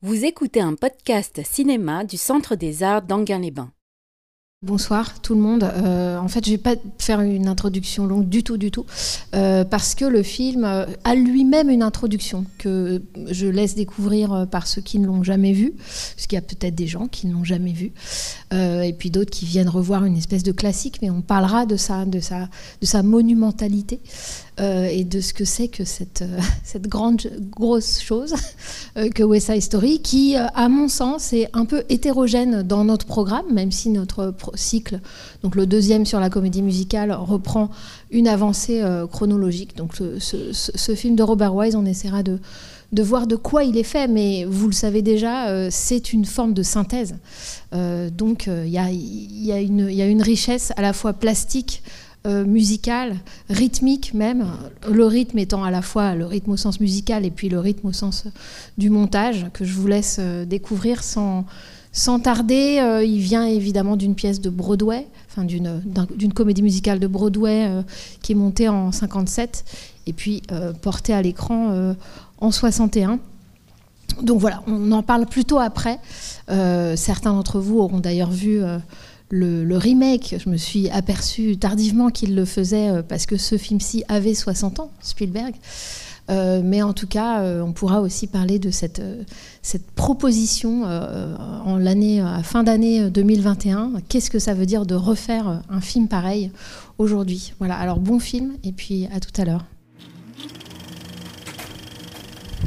[0.00, 3.72] Vous écoutez un podcast cinéma du Centre des Arts d'Anguin-les-Bains.
[4.66, 5.62] Bonsoir tout le monde.
[5.62, 8.86] Euh, en fait, je vais pas faire une introduction longue du tout, du tout,
[9.36, 13.00] euh, parce que le film euh, a lui-même une introduction que
[13.30, 16.74] je laisse découvrir par ceux qui ne l'ont jamais vu, parce qu'il y a peut-être
[16.74, 17.92] des gens qui ne l'ont jamais vu,
[18.50, 22.04] et puis d'autres qui viennent revoir une espèce de classique, mais on parlera de ça,
[22.04, 22.48] de sa,
[22.80, 24.00] de sa monumentalité.
[24.58, 26.24] et de ce que c'est que cette,
[26.88, 28.34] grande grosse chose
[29.14, 33.46] que West Side Story, qui, à mon sens, est un peu hétérogène dans notre programme,
[33.52, 35.00] même si notre cycle,
[35.42, 37.70] donc le deuxième sur la comédie musicale, reprend
[38.10, 39.76] une avancée euh, chronologique.
[39.76, 42.38] Donc ce, film de Robert Wise, on essaiera de,
[43.02, 46.54] voir de quoi il est fait, mais vous le savez déjà, euh, c'est une forme
[46.54, 47.16] de synthèse.
[47.74, 48.90] Euh, donc il y, a,
[49.60, 51.82] une richesse à la fois plastique,
[52.26, 53.16] musicale,
[53.48, 54.44] rythmique même,
[54.86, 57.86] le rythme étant à la fois le rythme au sens musical et puis le rythme
[57.86, 58.24] au sens
[58.76, 61.46] du montage, que je vous laisse découvrir sans
[61.92, 67.66] sans tarder, euh, il vient évidemment d'une pièce de Broadway, d'une comédie musicale de Broadway
[67.66, 67.82] euh,
[68.22, 69.64] qui est montée en 57
[70.06, 71.94] et puis euh, portée à l'écran
[72.40, 73.18] en 61.
[74.22, 75.98] Donc voilà, on en parle plutôt après.
[76.48, 78.60] certains d'entre vous auront d'ailleurs vu
[79.30, 80.36] le, le, remake.
[80.42, 84.90] Je me suis aperçue tardivement qu'il le faisait parce que ce film-ci avait 60 ans,
[85.00, 85.54] Spielberg.
[86.30, 89.22] Euh, mais en tout cas, euh, on pourra aussi parler de cette, euh,
[89.62, 93.92] cette proposition en l'année, à fin d'année 2021.
[94.08, 96.50] Qu'est-ce que ça veut dire de refaire un film pareil
[96.98, 97.52] aujourd'hui?
[97.58, 99.64] Voilà, alors bon film et puis à tout à l'heure.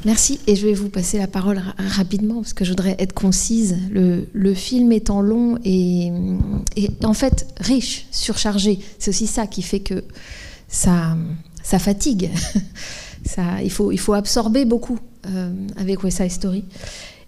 [0.03, 3.77] Merci et je vais vous passer la parole rapidement parce que je voudrais être concise.
[3.91, 6.11] Le, le film étant long et,
[6.75, 10.03] et, en fait riche, surchargé, c'est aussi ça qui fait que
[10.67, 11.15] ça,
[11.61, 12.31] ça fatigue.
[13.63, 16.65] il, faut, il faut absorber beaucoup euh, avec West Side Story.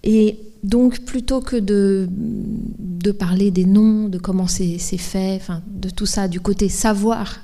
[0.04, 5.90] Et donc, plutôt que de, de parler des noms, de comment c'est fait, enfin, de
[5.90, 7.40] tout ça, du côté savoir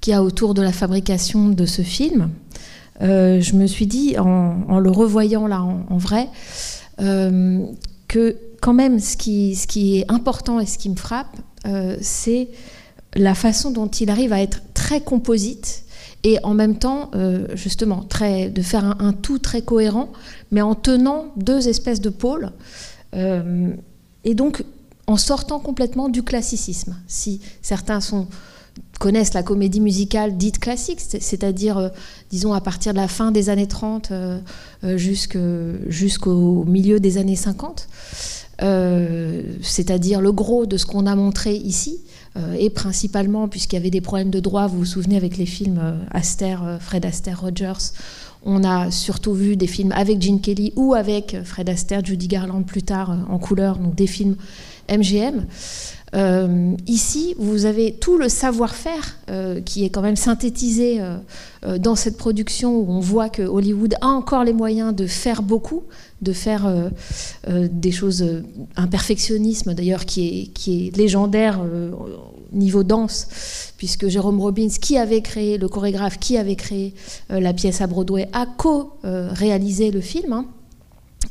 [0.00, 2.30] qu'il y a autour de la fabrication de ce film,
[3.00, 6.28] euh, je me suis dit, en, le revoyant là en, vrai,
[7.00, 7.64] euh,
[8.08, 11.36] que quand même, ce qui, ce qui est important et ce qui me frappe,
[12.00, 12.48] c'est
[13.14, 15.84] la façon dont il arrive à être très composite
[16.24, 20.10] et en même temps, euh, justement, de faire un, tout très cohérent,
[20.50, 22.50] mais en tenant deux espèces de pôles,
[23.14, 23.70] euh,
[24.24, 24.64] et donc
[25.06, 26.96] en sortant complètement du classicisme.
[27.06, 28.00] Si certains
[28.98, 31.88] connaissent la comédie musicale dite classique, c'est-à-dire, euh,
[32.30, 34.12] disons, à partir de la fin des années 30
[34.82, 37.88] jusqu'au milieu des années 50,
[39.62, 42.00] c'est-à-dire le gros de ce qu'on a montré ici,
[42.58, 45.80] et principalement, puisqu'il y avait des problèmes de droit, vous vous souvenez avec les films
[45.82, 47.92] euh, Astaire, euh, Fred Astaire, Rogers,
[48.44, 52.62] on a surtout vu des films avec Gene Kelly ou avec Fred Astaire, Judy Garland
[52.62, 54.36] plus tard en couleur, donc des films
[54.88, 55.44] MGM.
[56.14, 61.94] Euh, ici, vous avez tout le savoir-faire euh, qui est quand même synthétisé euh, dans
[61.94, 65.82] cette production où on voit que Hollywood a encore les moyens de faire beaucoup,
[66.22, 66.90] de faire
[67.48, 68.24] des choses,
[68.76, 71.60] un perfectionnisme d'ailleurs qui est, qui est légendaire
[72.52, 76.94] niveau danse, puisque Jérôme Robbins, qui avait créé, le chorégraphe qui avait créé
[77.28, 80.32] la pièce à Broadway, a co-réalisé le film.
[80.32, 80.46] Hein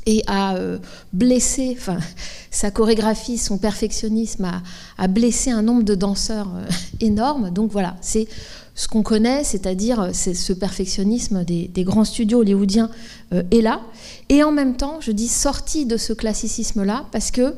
[0.08, 0.80] et a euh,
[1.14, 1.98] blessé, enfin,
[2.52, 4.50] sa chorégraphie, son perfectionnisme
[4.98, 6.66] a, blessé un nombre de danseurs euh,
[7.02, 7.52] énorme.
[7.52, 8.28] Donc voilà, c'est
[8.74, 12.90] ce qu'on connaît, c'est-à-dire euh, c'est ce perfectionnisme des, grands studios hollywoodiens
[13.32, 13.82] est là.
[14.30, 17.54] Et en même temps, je dis sorti de ce classicisme-là, parce que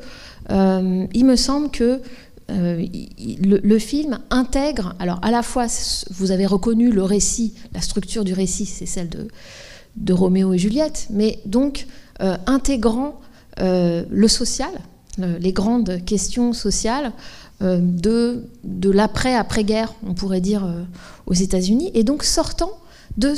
[0.48, 2.00] il me semble que
[2.48, 5.66] le, film intègre, alors à la fois,
[6.10, 9.28] vous avez reconnu le récit, la structure du récit, c'est celle de,
[9.96, 12.09] de Roméo et Juliette, mais donc euh,
[12.46, 13.20] intégrant
[13.60, 14.70] euh, le social,
[15.18, 17.12] les grandes questions sociales
[17.62, 20.66] euh, de, de l'après-après-guerre, on pourrait dire,
[21.26, 22.70] aux États-Unis, et donc sortant
[23.18, 23.34] de,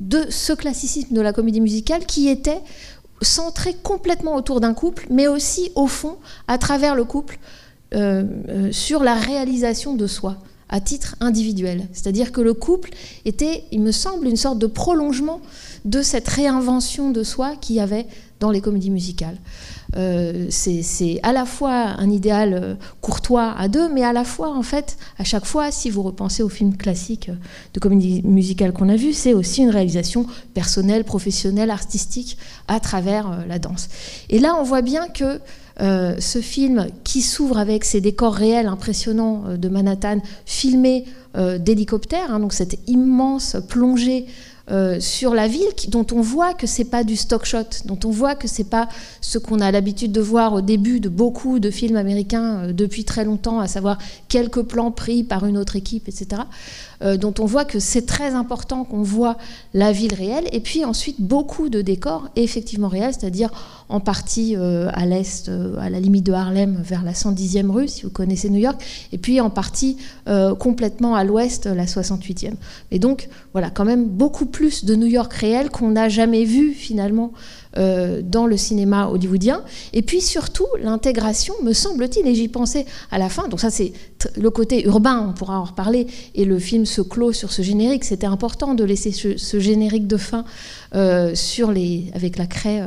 [0.00, 2.60] de ce classicisme de la comédie musicale qui était
[3.22, 6.16] centré complètement autour d'un couple, mais aussi au fond,
[6.46, 7.38] à travers le couple,
[8.72, 10.38] sur la réalisation de soi
[10.68, 11.86] à titre individuel.
[11.92, 12.90] C'est-à-dire que le couple
[13.24, 15.40] était, il me semble, une sorte de prolongement
[15.84, 18.06] de cette réinvention de soi qu'il y avait
[18.44, 19.38] dans les comédies musicales.
[19.96, 24.50] Euh, c'est à la fois un idéal euh, courtois à deux, mais à la fois,
[24.54, 27.30] en fait, à chaque fois, si vous repensez aux films classiques
[27.72, 32.36] de comédie musicale qu'on a vus, c'est aussi une réalisation personnelle, professionnelle, artistique
[32.68, 33.88] à travers euh, la danse.
[34.28, 35.40] Et là, on voit bien que
[35.76, 41.04] ce film qui s'ouvre avec ces décors réels impressionnants de Manhattan, filmés
[41.34, 44.26] d'hélicoptères, hein, donc cette immense plongée
[44.70, 48.10] euh, sur la ville dont on voit que c'est pas du stock shot, dont on
[48.10, 48.88] voit que c'est pas
[49.20, 53.04] ce qu'on a l'habitude de voir au début de beaucoup de films américains euh, depuis
[53.04, 56.42] très longtemps, à savoir quelques plans pris par une autre équipe, etc.
[57.02, 59.36] Euh, dont on voit que c'est très important qu'on voit
[59.72, 63.50] la ville réelle, et puis ensuite beaucoup de décors effectivement réels, c'est-à-dire
[63.88, 68.10] en partie à l'est, à la limite de Harlem, vers la 110e rue, si vous
[68.10, 68.82] connaissez New York,
[69.12, 69.98] et puis en partie
[70.58, 72.54] complètement à l'ouest, la 68e.
[72.90, 76.72] Et donc voilà, quand même beaucoup plus de New York réel qu'on n'a jamais vu
[76.72, 77.32] finalement
[77.76, 79.64] euh, dans le cinéma hollywoodien.
[79.92, 83.92] Et puis surtout l'intégration, me semble-t-il, et j'y pensais à la fin, donc ça c'est
[84.36, 88.04] le côté urbain, on pourra en reparler, et le film se clôt sur ce générique,
[88.04, 90.44] c'était important de laisser ce, générique de fin
[90.94, 92.82] euh, sur les, avec la craie.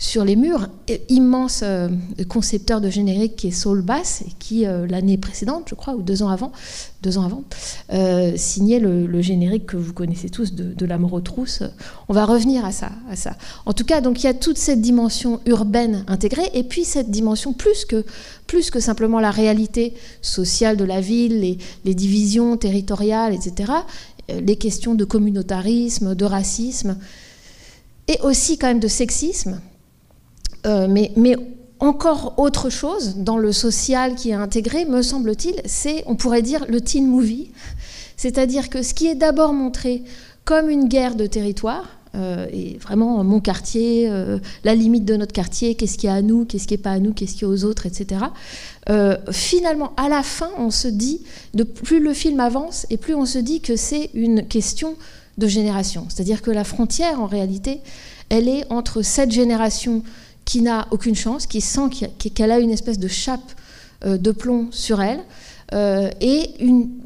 [0.00, 0.68] Sur les murs.
[1.10, 1.90] Immense euh,
[2.26, 6.22] concepteur de générique qui est Saul Bass, qui, euh, l'année précédente, je crois, ou deux
[6.22, 6.52] ans avant,
[7.02, 7.44] deux ans avant
[7.92, 11.62] euh, signait le, générique que vous connaissez tous de, de L'amour aux trousses.
[12.08, 13.36] On va revenir à ça, à ça.
[13.66, 17.10] En tout cas, donc il y a toute cette dimension urbaine intégrée, et puis cette
[17.10, 18.06] dimension plus que,
[18.46, 19.92] plus que simplement la réalité
[20.22, 23.70] sociale de la ville, les divisions territoriales, etc.,
[24.28, 26.96] les questions de communautarisme, de racisme,
[28.08, 29.60] et aussi quand même de sexisme
[30.66, 31.36] euh, mais,
[31.78, 36.66] encore autre chose dans le social qui est intégré, me semble-t-il, c'est, on pourrait dire,
[36.68, 37.52] le teen movie.
[38.18, 40.02] C'est-à-dire que ce qui est d'abord montré
[40.44, 45.32] comme une guerre de territoire, euh, et vraiment mon quartier, euh, la limite de notre
[45.32, 47.46] quartier, qu'est-ce qui est à nous, qu'est-ce qui n'est pas à nous, qu'est-ce qui est
[47.46, 48.24] aux autres, etc.
[49.30, 51.22] finalement, à la fin, on se dit,
[51.54, 54.96] de plus le film avance, et plus on se dit que c'est une question
[55.38, 56.06] de génération.
[56.08, 57.80] C'est-à-dire que la frontière, en réalité,
[58.28, 60.02] elle est entre cette génération
[60.50, 61.90] qui n'a aucune chance, qui sent
[62.34, 63.52] qu'elle a une espèce de chape
[64.04, 65.20] euh, de plomb sur elle,
[65.72, 66.50] euh, et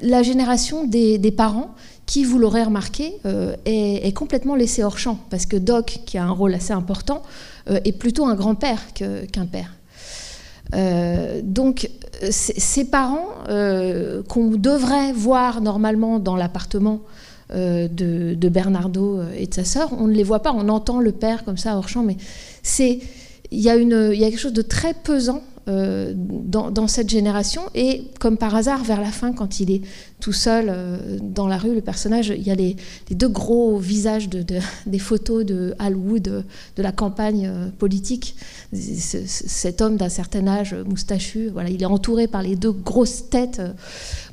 [0.01, 1.75] la génération des, parents
[2.07, 6.25] qui, vous l'aurez remarqué, euh, est, complètement laissée hors champ, parce que Doc, qui a
[6.25, 7.23] un rôle assez important,
[7.67, 9.75] est plutôt un grand-père qu'un père.
[11.43, 11.91] donc
[12.31, 13.29] ces parents
[14.29, 17.01] qu'on devrait voir normalement dans l'appartement
[17.51, 21.13] de, de, Bernardo et de sa sœur, on ne les voit pas, on entend le
[21.13, 22.17] père comme ça hors champ, mais
[22.63, 23.01] c'est
[23.51, 27.63] il y, a quelque chose de très pesant euh, dans, cette génération.
[27.75, 29.81] Et comme par hasard, vers la fin, quand il est
[30.21, 32.77] tout seul euh, dans la rue, le personnage, il y a les,
[33.11, 34.45] deux gros visages de,
[34.87, 36.45] des photos de Al Wood
[36.77, 38.37] de la campagne euh, politique.
[38.75, 43.63] cet homme d'un certain âge, moustachu, voilà, il est entouré par les deux grosses têtes.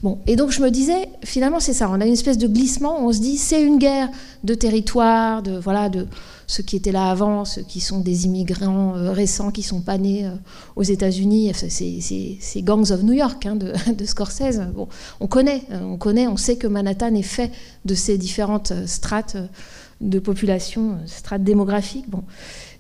[0.04, 1.90] Bon, et donc je me disais, finalement, c'est ça.
[1.90, 3.06] On a une espèce de glissement.
[3.06, 4.10] On se dit, c'est une guerre
[4.44, 6.08] de territoire, de voilà, de
[6.52, 9.98] ceux qui étaient là avant, ceux qui sont des immigrants euh, récents, qui sont pas
[9.98, 10.32] nés euh,
[10.76, 13.56] aux États-Unis, c'est Gangs of New York hein,
[13.98, 14.60] de, Scorsese.
[14.76, 14.90] Bon,
[15.22, 17.52] on connaît, euh, on connaît, on sait que Manhattan est fait
[17.86, 19.38] de ces différentes strates
[20.02, 22.10] de population, strates démographiques.
[22.10, 22.24] Bon.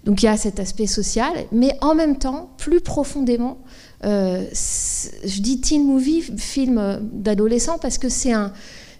[0.03, 3.59] Donc il y a cet aspect social, mais en même temps, plus profondément,
[4.03, 8.51] je dis teen movie, film d'adolescent, parce que c'est un,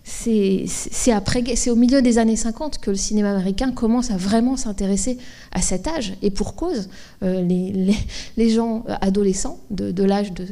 [0.04, 5.18] c'est au milieu des années 50 que le cinéma américain commence à vraiment s'intéresser
[5.52, 6.90] à cet âge, et pour cause,
[7.24, 7.42] euh,
[8.38, 10.48] les, gens adolescents de, l'âge de,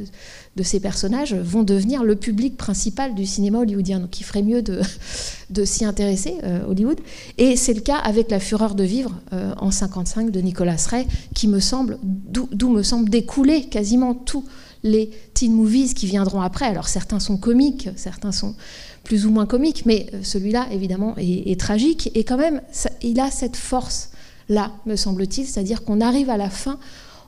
[0.64, 4.00] ces personnages vont devenir le public principal du cinéma hollywoodien.
[4.00, 7.00] Donc il ferait mieux de, s'y intéresser, euh, Hollywood.
[7.38, 11.08] Et c'est le cas avec La Fureur de vivre euh, en 55 de Nicolas Ray,
[11.34, 14.44] qui me semble, d'où me semble découler quasiment tous
[14.84, 16.66] les teen movies qui viendront après.
[16.66, 18.56] Alors certains sont comiques, certains sont
[19.04, 22.12] plus ou moins comique, mais euh, celui-là, évidemment, est, tragique.
[22.16, 22.62] Et quand même,
[23.02, 26.80] il a cette force-là, me semble-t-il, c'est-à-dire qu'on arrive à la fin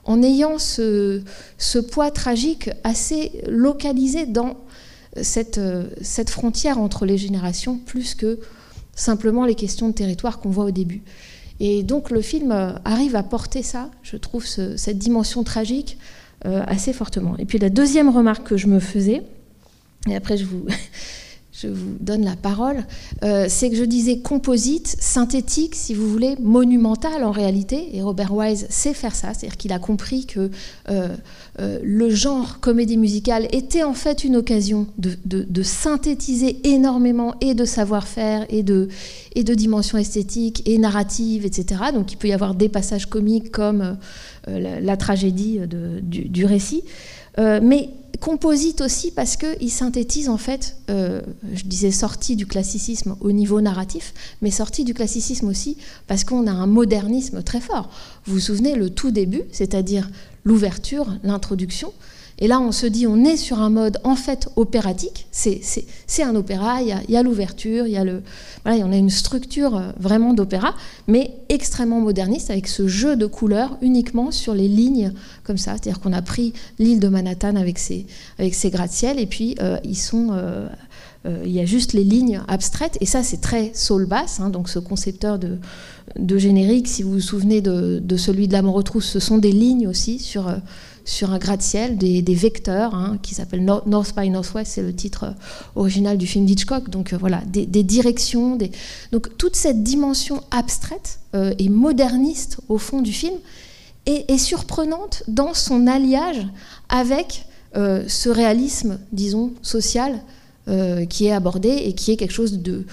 [0.04, 1.22] en ayant ce,
[1.90, 4.56] poids tragique assez localisé dans
[5.20, 8.40] cette, euh, cette frontière entre les générations, plus que
[8.94, 11.02] simplement les questions de territoire qu'on voit au début.
[11.60, 15.98] Et donc le film euh, arrive à porter ça, je trouve, cette dimension tragique
[16.44, 17.36] assez fortement.
[17.38, 19.22] Et puis la deuxième remarque que je me faisais,
[20.08, 20.66] et après je vous,
[21.62, 22.84] je vous donne la parole,
[23.22, 28.34] euh, c'est que je disais composite, synthétique, si vous voulez, monumental en réalité, et Robert
[28.34, 30.50] Wise sait faire ça, c'est-à-dire qu'il a compris que
[30.90, 31.08] euh,
[31.60, 37.64] euh, le genre comédie musicale était en fait une occasion de, synthétiser énormément et de
[37.64, 38.88] savoir-faire et de,
[39.34, 41.80] et de dimension esthétique et narrative, etc.
[41.94, 43.96] Donc il peut y avoir des passages comiques comme
[44.48, 46.82] la, tragédie du, récit.
[47.38, 47.90] Mais
[48.22, 51.20] composite aussi parce qu'il synthétise en fait, euh,
[51.52, 56.46] je disais sorti du classicisme au niveau narratif, mais sorti du classicisme aussi parce qu'on
[56.46, 57.90] a un modernisme très fort.
[58.24, 60.08] Vous vous souvenez le tout début, c'est-à-dire
[60.44, 61.92] l'ouverture, l'introduction,
[62.38, 65.26] Et là, on se dit, on est sur un mode en fait opératique.
[65.30, 68.22] C'est un opéra, il y a, l'ouverture, il y a le,
[68.64, 70.74] voilà, on a une structure euh, vraiment d'opéra,
[71.06, 75.12] mais extrêmement moderniste avec ce jeu de couleurs uniquement sur les lignes
[75.44, 75.72] comme ça.
[75.72, 78.06] C'est-à-dire qu'on a pris l'île de Manhattan avec ses,
[78.38, 80.68] avec ses gratte-ciel et puis euh, ils sont euh,
[81.44, 84.68] il y a juste les lignes abstraites, et ça c'est très soul bass, hein, donc
[84.68, 85.58] ce concepteur de,
[86.18, 89.38] de, générique, si vous vous souvenez de, de celui de la mort retrousse, ce sont
[89.38, 90.52] des lignes aussi sur,
[91.04, 95.32] sur un gratte-ciel, des, vecteurs hein, qui s'appellent North by Northwest, c'est le titre euh,
[95.74, 96.90] original du film d'Hitchcock.
[96.90, 98.70] Donc euh, voilà, des, directions, des...
[99.10, 103.34] donc toute cette dimension abstraite euh, et moderniste au fond du film
[104.06, 106.46] est, surprenante dans son alliage
[106.88, 110.20] avec ce réalisme, disons, social
[111.08, 112.84] qui est abordé et qui est quelque chose de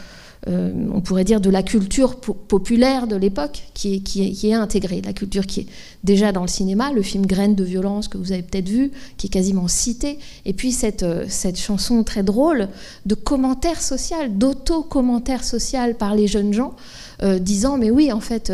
[0.49, 5.01] euh, on pourrait dire, de la culture populaire de l'époque qui est, qui, est, intégrée.
[5.01, 5.65] La culture qui est
[6.03, 9.27] déjà dans le cinéma, le film Graines de violence que vous avez peut-être vu, qui
[9.27, 12.67] est quasiment cité, et puis cette, euh, cette chanson très drôle
[13.05, 16.73] de commentaire social, d'auto-commentaire social par les jeunes gens,
[17.21, 18.51] euh, disant, mais oui, en fait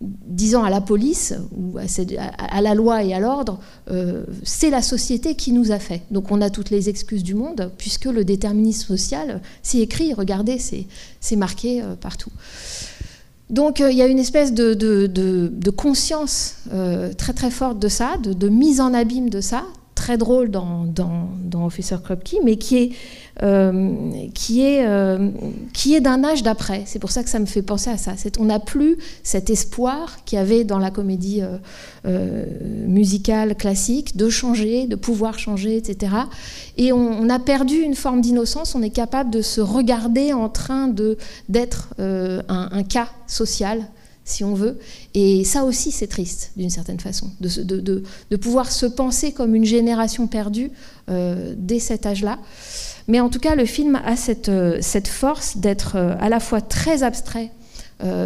[0.00, 5.34] disant à la police, ou à, la loi et à l'ordre, euh, c'est la société
[5.34, 6.02] qui nous a fait.
[6.10, 10.58] Donc on a toutes les excuses du monde, puisque le déterminisme social, c'est écrit, regardez,
[10.58, 12.30] c'est marqué euh, partout.
[13.50, 16.56] Donc euh, il y a une espèce de, conscience
[17.18, 19.64] très très forte de ça, de, mise en abîme de ça,
[20.10, 22.90] très drôle dans, dans, Officer Krupke, mais qui est,
[23.44, 25.30] euh, qui est, euh,
[25.72, 26.82] qui est d'un âge d'après.
[26.86, 28.14] C'est pour ça que ça me fait penser à ça.
[28.40, 31.42] On n'a plus cet espoir qu'il y avait dans la comédie
[32.06, 32.44] euh,
[32.88, 36.12] musicale classique de changer, de pouvoir changer, etc.
[36.76, 38.74] Et on, a perdu une forme d'innocence.
[38.74, 40.92] On est capable de se regarder en train
[41.48, 43.86] d'être un, un cas social
[44.24, 44.78] si on veut.
[45.14, 50.26] Et ça aussi, c'est triste, d'une certaine façon, de, pouvoir se penser comme une génération
[50.26, 50.70] perdue
[51.10, 52.38] euh, dès cet âge-là.
[53.08, 56.60] Mais en tout cas, le film a cette, euh, force d'être euh, à la fois
[56.60, 57.50] très abstrait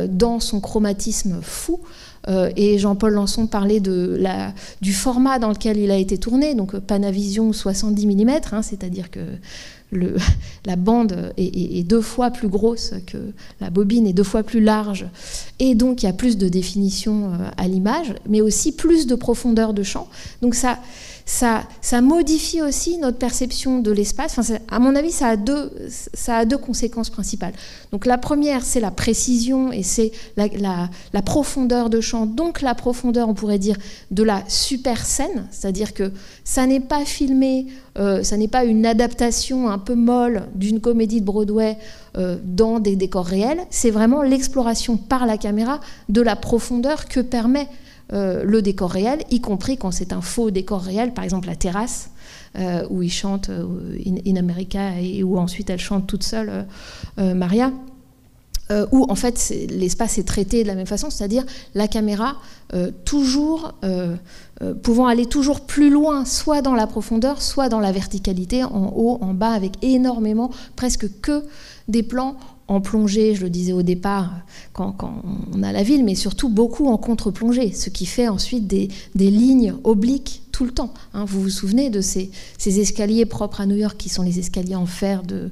[0.09, 1.81] dans son chromatisme fou,
[2.29, 8.07] et Jean-Paul Lançon parlait du format dans lequel il a été tourné, donc Panavision 70
[8.07, 9.19] mm, hein, c'est-à-dire que
[10.67, 13.19] la bande est, deux fois plus grosse que
[13.61, 15.07] la bobine est deux fois plus large
[15.59, 19.15] et donc il y a plus de définition euh, à l'image, mais aussi plus de
[19.15, 20.09] profondeur de champ.
[20.43, 20.79] Donc ça,
[21.27, 21.67] ça,
[22.03, 24.39] modifie aussi notre perception de l'espace.
[24.39, 27.55] Enfin, à mon avis, ça a, deux, conséquences principales.
[27.93, 30.89] Donc la première, c'est la précision et c'est la,
[31.25, 32.27] profondeur de champ.
[32.27, 33.77] Donc la profondeur, on pourrait dire,
[34.11, 36.13] de la super scène, c'est-à-dire que
[36.45, 37.67] ça n'est pas filmé,
[37.99, 41.79] euh, ça n'est pas une adaptation un peu molle d'une comédie de Broadway
[42.17, 47.21] euh, dans des décors réels, c'est vraiment l'exploration par la caméra de la profondeur que
[47.21, 47.69] permet
[48.15, 52.11] le décor réel, y compris quand c'est un faux décor réel, par exemple la terrasse,
[52.57, 56.67] euh, où il chante euh, in, America et où ensuite elle chante toute seule
[57.17, 57.73] Maria.
[58.93, 61.45] où en fait l'espace est traité de la même façon, c'est-à-dire
[61.75, 62.37] la caméra
[63.05, 63.75] toujours
[64.83, 69.19] pouvant aller toujours plus loin, soit dans la profondeur, soit dans la verticalité, en haut,
[69.21, 71.45] en bas, avec énormément, presque que
[71.89, 74.41] des plans en plongée, je le disais au départ,
[74.73, 74.97] quand,
[75.53, 79.75] on a la ville, mais surtout beaucoup en contre-plongée, ce qui fait ensuite des, lignes
[79.85, 80.95] obliques tout le temps.
[81.13, 81.25] Hein.
[81.27, 82.31] Vous vous souvenez de ces,
[82.65, 85.51] escaliers propres à New York qui sont les escaliers en fer de,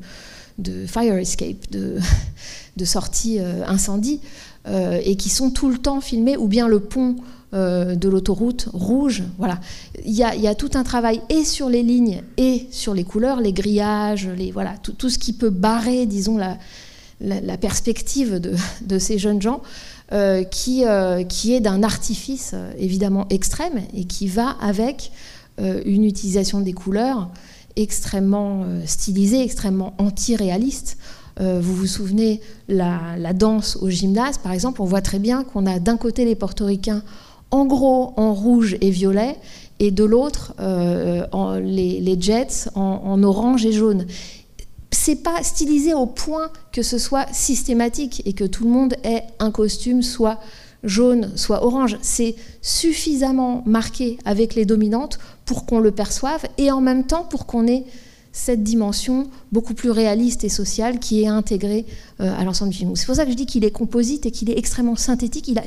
[0.86, 4.20] fire escape, de, sortie euh, incendie,
[4.66, 7.16] euh, et qui sont tout le temps filmés, ou bien le pont
[7.52, 9.22] euh, de l'autoroute rouge.
[9.36, 9.60] Voilà.
[10.06, 13.52] Il y, a, tout un travail et sur les lignes et sur les couleurs, les
[13.52, 16.56] grillages, les, voilà, tout ce qui peut barrer, disons, la,
[17.20, 19.62] la, perspective de, ces jeunes gens,
[20.12, 25.12] euh, qui, euh, qui, est d'un artifice euh, évidemment extrême et qui va avec
[25.84, 27.30] une utilisation des couleurs
[27.76, 30.96] extrêmement stylisée, extrêmement anti-réaliste.
[31.38, 35.66] vous vous souvenez la, la, danse au gymnase, par exemple, on voit très bien qu'on
[35.66, 37.02] a d'un côté les portoricains
[37.50, 39.36] en gros en rouge et violet,
[39.78, 40.54] et de l'autre
[41.60, 44.06] les, jets en, orange et jaune
[44.92, 49.24] c'est pas stylisé au point que ce soit systématique et que tout le monde ait
[49.38, 50.38] un costume soit
[50.84, 51.96] jaune, soit orange.
[52.02, 57.46] C'est suffisamment marqué avec les dominantes pour qu'on le perçoive et en même temps pour
[57.46, 57.84] qu'on ait
[58.32, 61.84] cette dimension beaucoup plus réaliste et sociale qui est intégrée
[62.20, 62.96] euh, à l'ensemble du film.
[62.96, 65.48] C'est pour ça que je dis qu'il est composite et qu'il est extrêmement synthétique.
[65.48, 65.60] Il,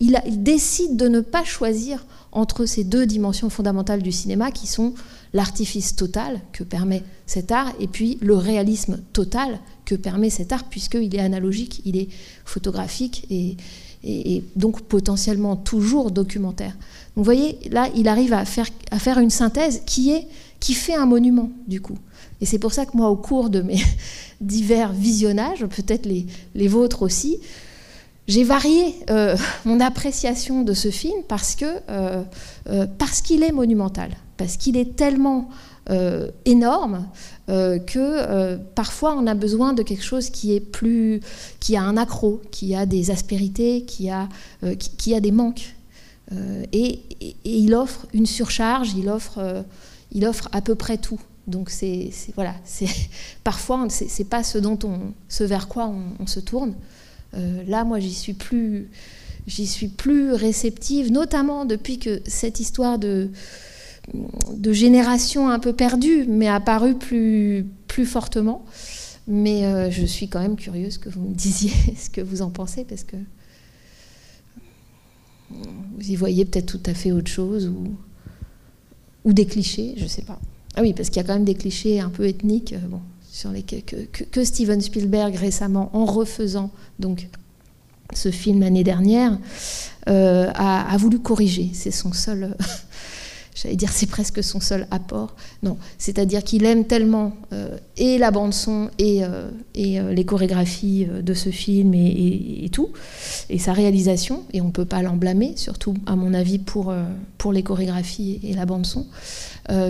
[0.00, 4.92] il, décide de ne pas choisir entre ces deux dimensions fondamentales du cinéma qui sont
[5.32, 10.64] l'artifice total que permet cet art et puis le réalisme total que permet cet art
[10.64, 12.08] puisqu'il est analogique, il est
[12.44, 13.56] photographique et,
[14.02, 16.72] et, donc potentiellement toujours documentaire.
[16.72, 20.26] Donc vous voyez, là, il arrive à faire, à faire une synthèse qui, est,
[20.58, 21.98] qui fait un monument, du coup.
[22.40, 23.80] Et c'est pour ça que moi, au cours de mes
[24.40, 27.38] divers visionnages, peut-être les, les vôtres aussi,
[28.30, 32.22] j'ai varié euh, mon appréciation de ce film parce euh,
[32.68, 34.10] euh, parce qu'il est monumental,
[34.40, 35.50] parce qu'il est tellement
[36.44, 37.08] énorme
[37.48, 41.20] que parfois on a besoin de quelque chose qui est plus,
[41.58, 44.28] qui a un accro, qui a des aspérités, qui a,
[44.78, 45.74] qui, a des manques.
[46.72, 47.00] Et,
[47.44, 49.64] il offre une surcharge, il offre,
[50.12, 51.20] il offre à peu près tout.
[51.48, 52.86] Donc c'est voilà, c'est
[53.44, 56.74] parfois c'est pas ce dont on, ce vers quoi on, on se tourne.
[57.34, 58.88] Euh, là, moi, j'y suis plus,
[59.46, 63.30] j'y suis plus réceptive, notamment depuis que cette histoire de
[64.52, 68.64] de génération un peu perdue m'est apparue plus plus fortement.
[69.26, 72.50] Mais euh, je suis quand même curieuse que vous me disiez ce que vous en
[72.50, 73.16] pensez, parce que
[75.50, 77.68] vous y voyez peut-être tout à fait autre chose
[79.24, 80.40] ou, des clichés, je ne sais pas.
[80.74, 82.72] Ah oui, parce qu'il y a quand même des clichés un peu ethniques.
[82.72, 82.96] Euh,
[83.30, 87.28] sur les, que, Steven Spielberg récemment, en refaisant donc
[88.12, 89.38] ce film l'année dernière,
[90.08, 91.70] euh, a, voulu corriger.
[91.72, 92.56] C'est son seul,
[93.54, 95.34] j'allais dire, c'est presque son seul apport.
[95.62, 101.06] Non, c'est-à-dire qu'il aime tellement euh, et la bande son et, euh, et les chorégraphies
[101.06, 102.90] de ce film et, tout,
[103.48, 104.44] et sa réalisation.
[104.52, 106.94] Et on ne peut pas l'en blâmer, surtout à mon avis pour
[107.38, 109.06] pour les chorégraphies et la bande son,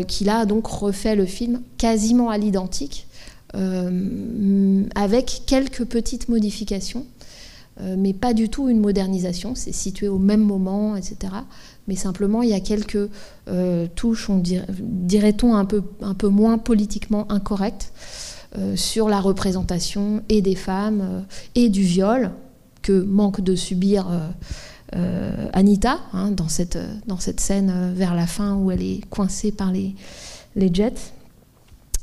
[0.07, 3.07] qu'il a donc refait le film quasiment à l'identique
[3.57, 7.20] euh, avec quelques petites modifications, euh,
[7.97, 9.55] mais pas du tout une modernisation.
[9.55, 11.33] C'est situé au même moment, etc.
[11.89, 13.09] Mais simplement, il y a quelques
[13.49, 14.43] euh, touches, on
[14.81, 17.93] dirait-on, un peu, moins politiquement incorrectes
[18.75, 22.33] sur la représentation et des femmes et du viol
[22.83, 24.09] que manque de subir
[25.53, 29.71] Anita hein, dans, cette, dans cette scène vers la fin où elle est coincée par
[29.71, 29.95] les,
[30.57, 31.13] les jets.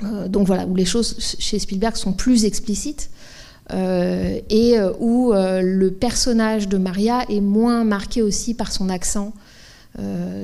[0.04, 3.10] Euh, donc voilà, où les choses chez Spielberg sont plus explicites.
[3.72, 9.32] Euh, et euh, où le personnage de Maria est moins marqué aussi par son accent.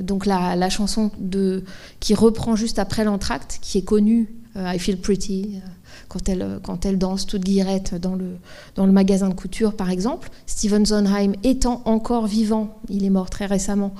[0.01, 1.63] donc la, chanson de,
[1.99, 5.61] qui reprend juste après l'entracte, qui est connue, I Feel Pretty,
[6.07, 8.37] quand, elle, quand elle danse toute guillerette dans le,
[8.75, 10.29] dans le magasin de couture par exemple.
[10.45, 13.93] Steven Sondheim étant encore vivant, il est mort très récemment,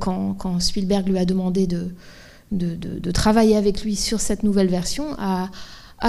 [0.00, 1.88] quand, quand Spielberg lui a demandé de,
[2.52, 5.50] de, travailler avec lui sur cette nouvelle version, a,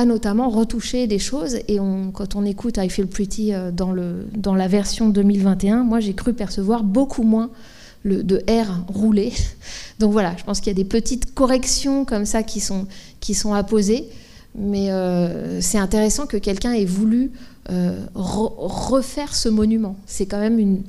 [0.05, 1.55] notamment retouché des choses.
[1.67, 1.77] Et
[2.13, 3.93] quand on écoute I Feel Pretty euh, dans,
[4.35, 7.49] dans la version 2021, moi j'ai cru percevoir beaucoup moins
[8.05, 9.31] de R roulé.
[9.99, 14.07] Donc voilà, je pense qu'il y a des petites corrections comme ça qui sont, apposées.
[14.55, 17.31] Mais euh, c'est intéressant que quelqu'un ait voulu
[17.69, 19.95] euh, refaire ce monument.
[20.07, 20.81] C'est quand même une,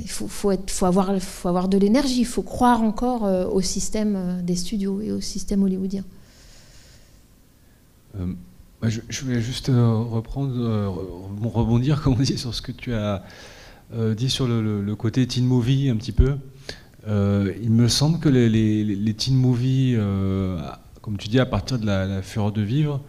[0.00, 0.50] il faut,
[0.84, 3.22] avoir, de l'énergie, il faut croire encore
[3.52, 6.04] au système des studios et au système hollywoodien.
[8.20, 8.32] Euh,
[8.82, 10.54] je, je, voulais juste reprendre,
[11.42, 13.24] rebondir, comme on dit, sur ce que tu as
[14.16, 16.36] dit sur le, côté teen movie un petit peu.
[17.06, 19.96] il me semble que les, teen movies,
[21.00, 23.00] comme tu dis, à partir de la, fureur de vivre,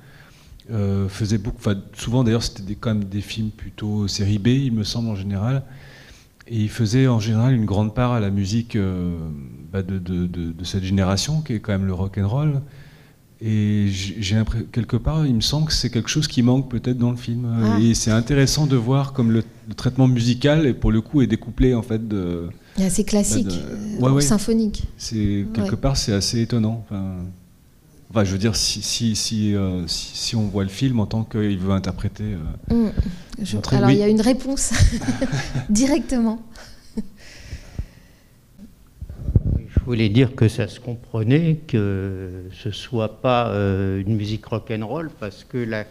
[1.09, 1.69] faisaient beaucoup.
[1.93, 5.63] Souvent d'ailleurs, c'était quand même des films plutôt série B, il me semble en général.
[6.47, 9.17] Et il faisait en général une grande part à la musique euh,
[9.71, 12.61] bah, de, de, cette génération, qui est quand même le rock and roll.
[13.41, 14.37] Et j'ai
[14.71, 17.47] quelque part, il me semble que c'est quelque chose qui manque peut-être dans le film.
[17.61, 17.79] Ah.
[17.81, 19.43] Et c'est intéressant de voir comme le,
[19.75, 22.47] traitement musical, et pour le coup, est découplé en fait de.
[22.89, 23.59] C'est classique,
[23.99, 24.83] bah, symphonique.
[24.97, 26.85] C'est quelque part, c'est assez étonnant.
[26.85, 27.15] Enfin,
[28.15, 31.23] Enfin, je veux dire, si, si, si, euh, si, on voit le film en tant
[31.23, 32.35] qu'il veut interpréter.
[32.71, 33.75] Euh, mm.
[33.75, 34.71] alors, il y a une réponse
[35.69, 36.39] directement.
[39.57, 45.11] Je voulais dire que ça se comprenait que ce soit pas euh, une musique rock'n'roll
[45.19, 45.85] parce que la,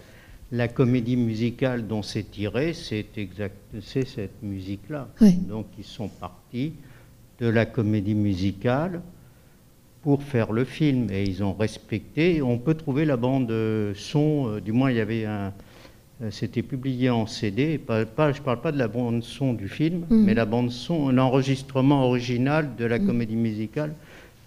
[0.51, 3.07] la comédie musicale dont c'est tiré, c'est
[3.81, 5.09] cette musique-là.
[5.49, 6.73] Donc ils sont partis
[7.41, 9.01] de la comédie musicale
[10.03, 12.43] pour faire le film et ils ont respecté.
[12.43, 13.53] On peut trouver la bande
[13.95, 15.51] son, euh, du moins il y avait un, euh,
[16.31, 17.79] c'était publié en CD.
[17.79, 20.25] Pas, pas, je ne parle pas de la bande son du film, mhm.
[20.25, 23.07] mais la l'enregistrement original de la mhm.
[23.07, 23.95] comédie musicale.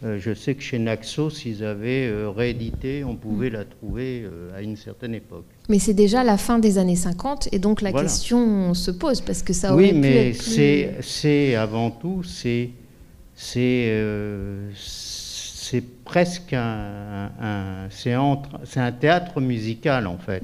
[0.04, 3.54] Euh, je sais que chez Naxos, ils avaient réédité, on pouvait mhm.
[3.54, 4.26] la trouver
[4.56, 5.46] à une certaine époque.
[5.70, 9.44] Mais c'est déjà la fin des années 50 et donc la question se pose parce
[9.44, 12.70] que ça aurait oui, mais c'est avant tout c'est
[13.36, 13.92] c'est
[14.76, 20.42] c'est presque un, c'est un théâtre musical en fait.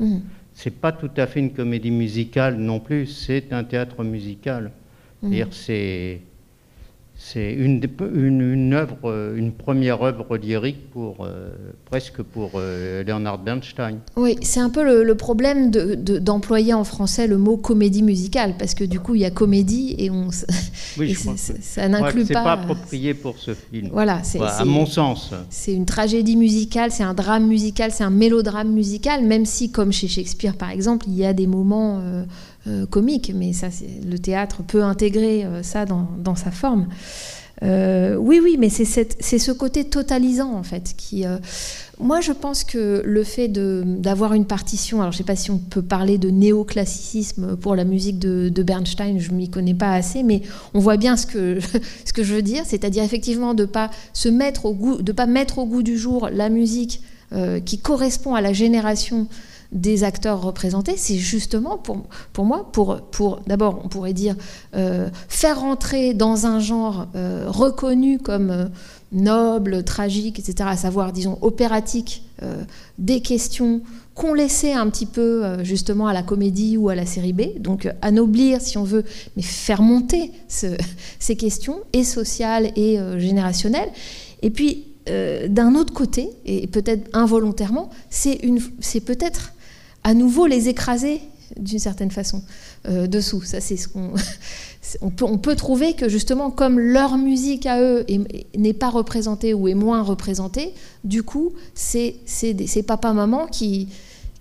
[0.64, 4.72] C'est pas tout à fait une comédie musicale non plus, c'est un théâtre musical.
[5.20, 6.22] C'est-à-dire c'est
[7.26, 7.82] c'est une,
[8.14, 11.52] une, une, œuvre, une première œuvre lyrique pour, euh,
[11.86, 14.00] presque pour euh, Leonard Bernstein.
[14.18, 18.56] Oui, c'est un peu le, le problème d'employer de, en français le mot comédie musicale,
[18.60, 20.28] parce que du coup, il y a comédie et, on,
[20.98, 22.28] oui, et ça n'inclut pas.
[22.28, 23.90] C'est pas approprié pour ce film.
[23.94, 25.32] Voilà, c'est à mon sens.
[25.50, 29.94] C'est une tragédie musicale, c'est un drame musical, c'est un mélodrame musical, même si, comme
[29.94, 32.02] chez Shakespeare par exemple, il y a des moments.
[32.04, 32.26] Euh,
[32.66, 33.68] euh, comique, mais ça,
[34.10, 36.88] le théâtre peut intégrer euh, ça dans, dans, sa forme.
[37.62, 41.26] Euh, oui, oui, mais c'est ce côté totalisant en fait qui.
[42.00, 45.58] Moi, je pense que le fait d'avoir une partition, alors je sais pas si on
[45.58, 50.24] peut parler de néoclassicisme pour la musique de, de Bernstein, je m'y connais pas assez,
[50.24, 50.42] mais
[50.74, 51.60] on voit bien ce que,
[52.06, 55.26] ce que je veux dire, c'est-à-dire effectivement de pas se mettre au goût, de pas
[55.26, 57.02] mettre au goût du jour la musique
[57.66, 59.28] qui correspond à la génération
[59.74, 64.36] des acteurs représentés, c'est justement pour, pour moi, pour, pour d'abord, on pourrait dire,
[64.76, 68.66] euh, faire rentrer dans un genre euh, reconnu comme euh,
[69.12, 72.24] noble, tragique, etc., à savoir, disons, opératique,
[72.98, 73.84] des questions
[74.16, 77.88] qu'on laissait un petit peu justement à la comédie ou à la série B, donc
[78.02, 79.06] anoblir si on veut,
[79.38, 80.68] mais faire monter ce,
[81.20, 83.88] ces questions, et sociales et générationnelles.
[84.42, 88.40] Et puis, d'un autre côté, et peut-être involontairement, c'est
[89.06, 89.53] peut-être
[90.04, 91.22] à nouveau les écraser
[91.58, 92.42] d'une certaine façon
[92.88, 93.44] euh, dessous.
[93.44, 94.14] Ça, c'est ce qu'on
[95.02, 98.06] on peut, trouver que justement, comme leur musique à eux
[98.58, 103.88] n'est pas représentée ou est moins représentée, du coup, c'est ces papa-maman qui,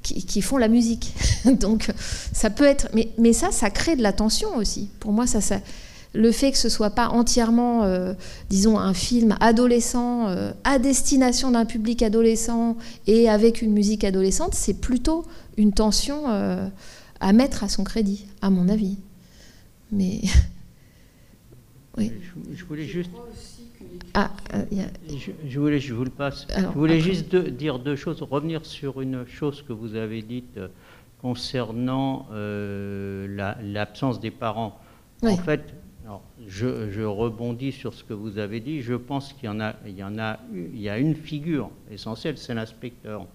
[0.03, 1.15] qui, qui, font la musique.
[1.45, 1.91] Donc,
[2.33, 2.89] ça peut être.
[2.95, 4.89] Mais, mais ça, ça crée de la tension aussi.
[5.01, 5.61] Pour moi, ça, ça
[6.15, 8.15] le fait que ce soit pas entièrement, euh,
[8.51, 14.55] disons, un film adolescent euh, à destination d'un public adolescent et avec une musique adolescente,
[14.55, 15.25] c'est plutôt
[15.57, 16.69] une tension euh,
[17.21, 18.99] à mettre à son crédit, à mon avis.
[19.91, 20.21] Mais
[21.97, 22.13] oui.
[22.55, 23.11] Je, voulais juste.
[24.15, 24.31] Ah,
[24.71, 24.87] y a...
[25.09, 26.47] je, je, voulais, je vous le passe.
[26.55, 27.11] Alors, je voulais après...
[27.11, 30.61] juste de, dire deux choses, revenir sur une chose que vous avez dite
[31.23, 34.79] concernant l'absence la, des parents.
[35.23, 35.33] Oui.
[35.33, 35.63] En fait,
[36.05, 38.83] alors, je, je, rebondis sur ce que vous avez dit.
[38.83, 41.71] Je pense qu'il y en a, il y en a, il y a une figure
[41.91, 43.27] essentielle, c'est l'inspecteur.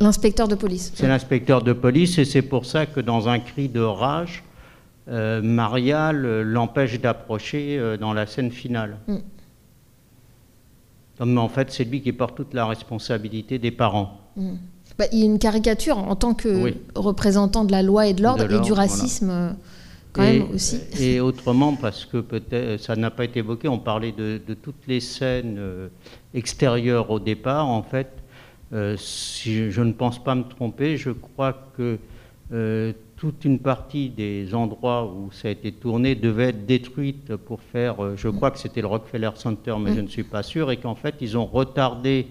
[0.00, 0.92] L'inspecteur de police.
[0.94, 4.44] C'est l'inspecteur de police, et c'est pour ça que dans un cri de rage,
[5.08, 8.98] euh, Maria l'empêche d'approcher euh, dans la scène finale.
[9.06, 9.16] Mm.
[11.24, 14.20] Mais en fait, c'est lui qui porte toute la responsabilité des parents.
[14.36, 14.54] Mm.
[14.98, 16.76] Bah, il y a une caricature en tant que oui.
[16.94, 19.26] représentant de la loi et de l'ordre et du racisme.
[19.26, 19.56] Voilà.
[20.16, 20.80] Quand et, même aussi.
[20.98, 24.86] et, autrement, parce que peut-être ça n'a pas été évoqué, on parlait de, de toutes
[24.88, 25.88] les scènes euh,
[26.34, 27.68] extérieures au départ.
[27.68, 28.08] En fait,
[28.72, 31.98] euh, si je, je, ne pense pas me tromper, je crois que
[32.52, 37.60] euh, toute une partie des endroits où ça a été tourné devait être détruite pour
[37.60, 39.96] faire, euh, je crois que c'était le Rockefeller Center, mais mmh.
[39.96, 42.26] je ne suis pas sûr, et qu'en fait ils ont retardé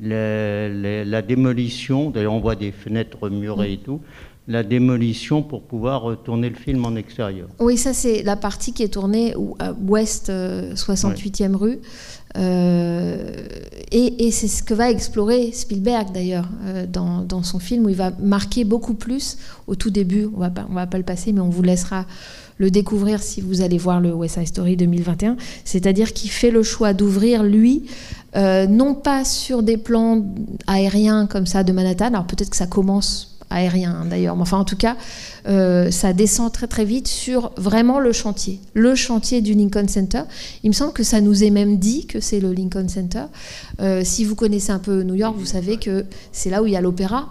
[0.00, 3.72] les, les, la démolition, d'ailleurs on voit des fenêtres murées mmh.
[3.72, 4.00] et tout,
[4.48, 7.48] la démolition pour pouvoir tourner le film en extérieur.
[7.60, 11.78] Oui, ça c'est la partie qui est tournée à ouest euh, 68e rue.
[12.36, 13.30] Euh,
[13.90, 17.88] et, et c'est ce que va explorer Spielberg d'ailleurs euh, dans, dans, son film où
[17.90, 20.28] il va marquer beaucoup plus au tout début.
[20.34, 22.06] On va pas, on va pas le passer, mais on vous laissera
[22.58, 25.36] le découvrir si vous allez voir le West Side Story 2021.
[25.64, 27.84] C'est-à-dire qu'il fait le choix d'ouvrir lui,
[28.36, 30.24] euh, non pas sur des plans
[30.66, 32.06] aériens comme ça de Manhattan.
[32.08, 34.36] Alors peut-être que ça commence aérien hein, d'ailleurs.
[34.36, 34.96] Mais enfin, en tout cas,
[35.48, 40.22] euh, ça descend très très vite sur vraiment le chantier, le chantier du Lincoln Center.
[40.62, 43.24] Il me semble que ça nous est même dit que c'est le Lincoln Center.
[43.80, 46.72] Euh, si vous connaissez un peu New York, vous savez que c'est là où il
[46.72, 47.30] y a l'opéra.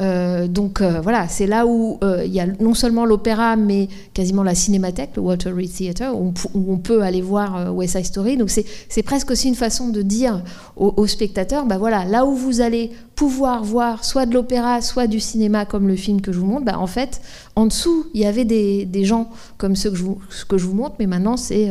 [0.00, 3.88] Euh, donc euh, voilà, c'est là où euh, il y a non seulement l'opéra, mais
[4.14, 8.36] quasiment la cinémathèque, le Walter Reed Theatre, où, on peut aller voir West Side Story.
[8.36, 10.42] Donc c'est presque aussi une façon de dire
[10.76, 15.06] aux, aux, spectateurs, bah voilà, là où vous allez pouvoir voir soit de l'opéra, soit
[15.06, 17.20] du cinéma, comme le film que je vous montre, bah en fait,
[17.54, 20.74] en dessous, il y avait des, gens comme ceux que je vous, que je vous
[20.74, 21.70] montre, mais maintenant c'est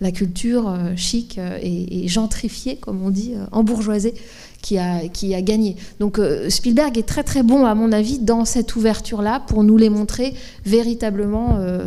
[0.00, 4.14] la culture chic et, et, gentrifiée, comme on dit, embourgeoisée
[4.60, 5.76] qui a, gagné.
[5.98, 9.76] Donc euh, Spielberg est très très bon, à mon avis, dans cette ouverture-là pour nous
[9.76, 11.86] les montrer véritablement euh,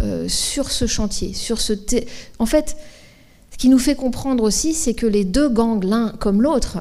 [0.00, 1.34] euh, sur ce chantier.
[1.34, 1.72] Sur ce
[2.38, 2.76] en fait,
[3.50, 6.78] ce qui nous fait comprendre aussi, c'est que les deux gangs, l'un comme l'autre,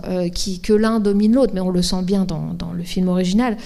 [0.64, 3.58] que l'un domine l'autre, mais on le sent bien dans, le film original,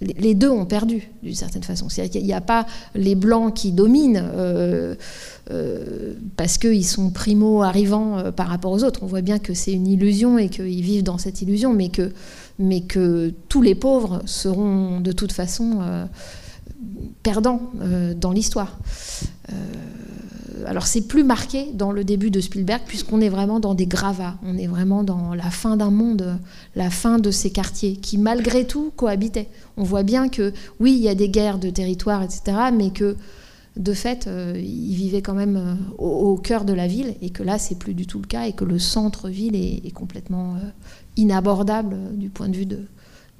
[0.00, 1.88] les deux ont perdu d'une certaine façon.
[1.88, 4.94] C'est-à-dire qu'il n'y a pas les blancs qui dominent euh,
[5.50, 9.00] euh, parce qu'ils sont primo arrivants euh, par rapport aux autres.
[9.02, 13.32] On voit bien que c'est une illusion et qu'ils vivent dans cette illusion, mais que,
[13.48, 15.78] tous les pauvres seront de toute façon
[17.22, 17.70] perdant
[18.20, 18.78] dans l'histoire.
[20.66, 24.36] Alors c'est plus marqué dans le début de Spielberg puisqu'on est vraiment dans des gravats,
[24.44, 26.38] on est vraiment dans la fin d'un monde,
[26.74, 29.48] la fin de ces quartiers qui malgré tout cohabitaient.
[29.76, 33.16] On voit bien que oui, il y a des guerres de territoire, etc., mais que
[33.76, 37.42] de fait, euh, ils vivaient quand même euh, au, cœur de la ville et que
[37.42, 40.58] là, c'est plus du tout le cas et que le centre-ville est, complètement euh,
[41.16, 42.78] inabordable du point de vue de,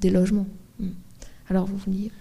[0.01, 0.47] des logements.
[0.79, 0.89] Hmm.
[1.49, 2.11] Alors, vous vouliez.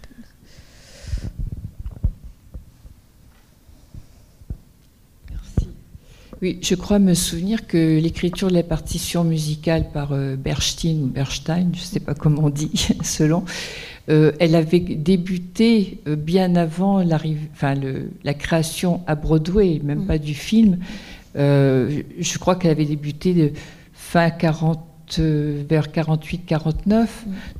[6.42, 11.70] Oui, je crois me souvenir que l'écriture de la partition musicale par Bernstein ou Bernstein,
[11.72, 13.44] je ne sais pas comment on dit, selon,
[14.10, 17.74] euh, elle avait débuté euh, bien avant enfin,
[18.22, 20.06] la création à Broadway, même mm.
[20.06, 20.78] pas du film.
[21.36, 23.52] Euh, je crois qu'elle avait débuté de
[23.94, 24.80] fin 40,
[25.18, 26.90] vers 48-49.
[26.90, 27.06] Mm.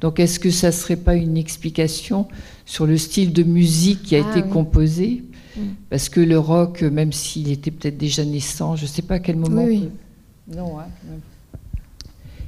[0.03, 2.29] Donc est-ce que ça ne serait pas une explication
[2.67, 5.25] sur le style de musique qui a ah été composé
[5.57, 5.61] mm.
[5.91, 9.19] Parce que le rock, même s'il était peut-être déjà naissant, je ne sais pas à
[9.19, 9.65] quel moment.
[9.65, 9.89] Oui,
[10.49, 10.87] Non, hein,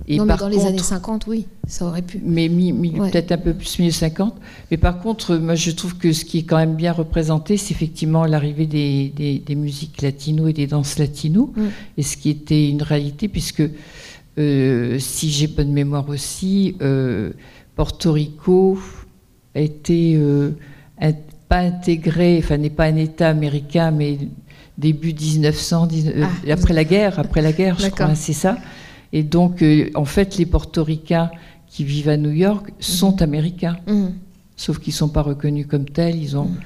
[0.08, 2.20] non, mais dans les années 50, oui, ça aurait pu.
[2.22, 4.34] Mais peut-être un peu plus 1950.
[4.70, 7.72] Mais par contre, moi, je trouve que ce qui est quand même bien représenté, c'est
[7.72, 11.62] effectivement l'arrivée des, des, musiques latino et des danses latino, mm.
[11.98, 13.64] et ce qui était une réalité, puisque
[14.38, 17.32] euh, si j'ai bonne mémoire aussi, euh,
[17.74, 18.78] Porto Rico
[19.54, 20.52] a été euh,
[21.48, 24.18] pas intégré, enfin n'est pas un État américain, mais
[24.78, 25.88] début 1900,
[26.22, 28.56] ah, après la guerre, après la guerre, je crois, c'est ça.
[29.12, 31.30] Et donc, euh, en fait, les portoricains
[31.68, 33.22] qui vivent à New York sont mhm.
[33.22, 34.14] américains, mhm.
[34.56, 36.16] sauf qu'ils ne sont pas reconnus comme tels.
[36.16, 36.60] Ils ont mhm.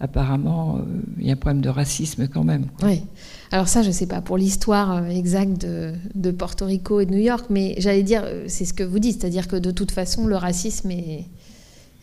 [0.00, 0.82] apparemment, euh,
[1.18, 2.66] il y a un problème de racisme quand même.
[2.82, 3.02] Oui.
[3.50, 7.06] Alors ça, je ne sais pas pour l'histoire euh, exacte de, de, Porto Rico et
[7.06, 9.90] de New York, mais j'allais dire, c'est ce que vous dites, c'est-à-dire que de toute
[9.90, 11.26] façon, le racisme est,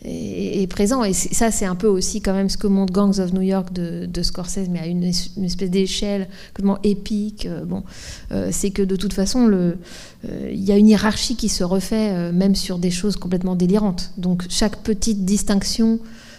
[0.04, 1.04] est, présent.
[1.04, 3.72] Et ça, c'est un peu aussi quand même ce que montre Gangs of New York
[3.72, 7.46] de, Scorsese, mais à une, espèce d'échelle complètement épique.
[7.46, 7.82] Euh, bon,
[8.32, 9.74] euh, c'est que de toute façon, euh,
[10.50, 14.12] il y a une hiérarchie qui se refait même sur des choses complètement délirantes.
[14.16, 15.98] Donc chaque petite distinction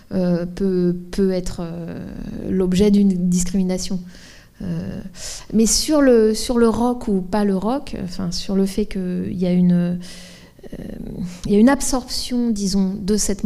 [0.09, 1.61] peut, peut être
[2.49, 3.99] l'objet d'une discrimination.
[5.53, 9.37] mais sur le, sur le rock ou pas le rock, enfin sur le fait qu'il
[9.37, 9.97] y a une
[11.45, 13.43] il y a une absorption, disons, de cette,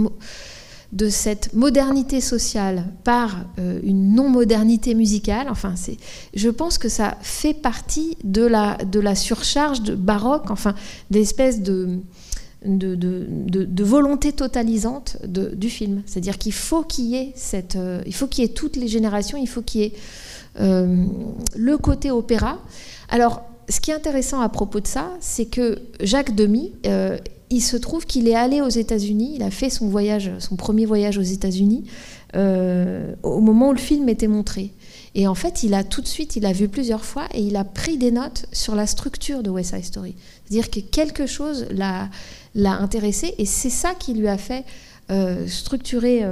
[0.92, 5.48] de cette modernité sociale par euh, une non-modernité musicale.
[5.50, 5.76] Enfin,
[6.34, 10.76] je pense que ça fait partie de la, surcharge de baroque, enfin,
[11.10, 12.00] d'espèce de,
[13.84, 16.02] volonté totalisante du film.
[16.06, 17.34] C'est-à-dire qu'il faut qu'il y ait
[17.76, 19.94] euh, il y ait toutes les générations, il faut qu'il y ait
[20.58, 22.60] le côté opéra.
[23.10, 27.17] Alors, ce qui est intéressant à propos de ça, c'est que Jacques Demy, euh,
[27.49, 30.86] il se trouve qu'il est allé aux États-Unis, il a fait son voyage, son premier
[30.86, 31.86] voyage aux États-Unis
[32.36, 34.71] euh, au moment où le film était montré.
[35.13, 37.56] Et en fait, il a tout de suite, il a vu plusieurs fois et il
[37.56, 40.15] a pris des notes sur la structure de West Side Story.
[40.43, 42.10] C'est-à-dire que quelque chose l'a,
[42.56, 44.65] intéressé et c'est ça qui lui a fait
[45.12, 46.23] euh, structurer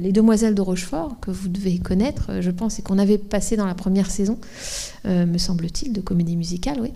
[0.00, 3.56] les Demoiselles de Rochefort, que vous devez connaître, euh, je pense, et qu'on avait passé
[3.56, 4.38] dans la première saison,
[5.06, 6.92] euh, me semble-t-il, de comédie musicale, oui.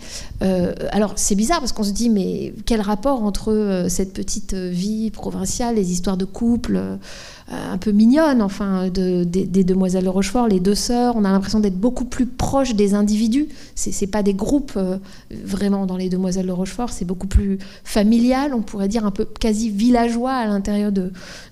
[0.92, 5.76] alors, c'est bizarre parce qu'on se dit, mais quel rapport entre cette petite vie provinciale,
[5.76, 6.80] les histoires de couple
[7.50, 9.24] un peu mignonnes, enfin, des,
[9.64, 13.48] Demoiselles de Rochefort, les deux sœurs, on a l'impression d'être beaucoup plus proche des individus.
[13.74, 14.78] C'est pas des groupes
[15.30, 19.24] vraiment dans les Demoiselles de Rochefort, c'est beaucoup plus familial, on pourrait dire un peu
[19.24, 20.92] quasi villageois à l'intérieur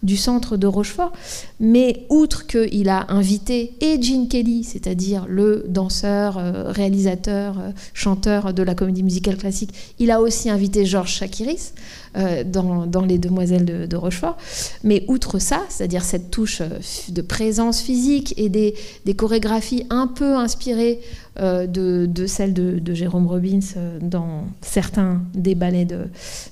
[0.02, 1.12] du centre de Rochefort.
[1.59, 8.53] Mais outre qu'il a invité et Gene Kelly, c'est-à-dire le danseur, euh, réalisateur, euh, chanteur
[8.53, 11.72] de la comédie musicale classique, il a aussi invité Georges Chakiris
[12.16, 14.37] euh, dans, Les Demoiselles de, Rochefort.
[14.85, 16.61] Mais outre ça, c'est-à-dire cette touche
[17.09, 18.75] de présence physique et des,
[19.16, 21.01] chorégraphies un peu inspirées
[21.38, 23.61] de, celles de, Jérôme Robbins
[24.01, 25.87] dans certains des ballets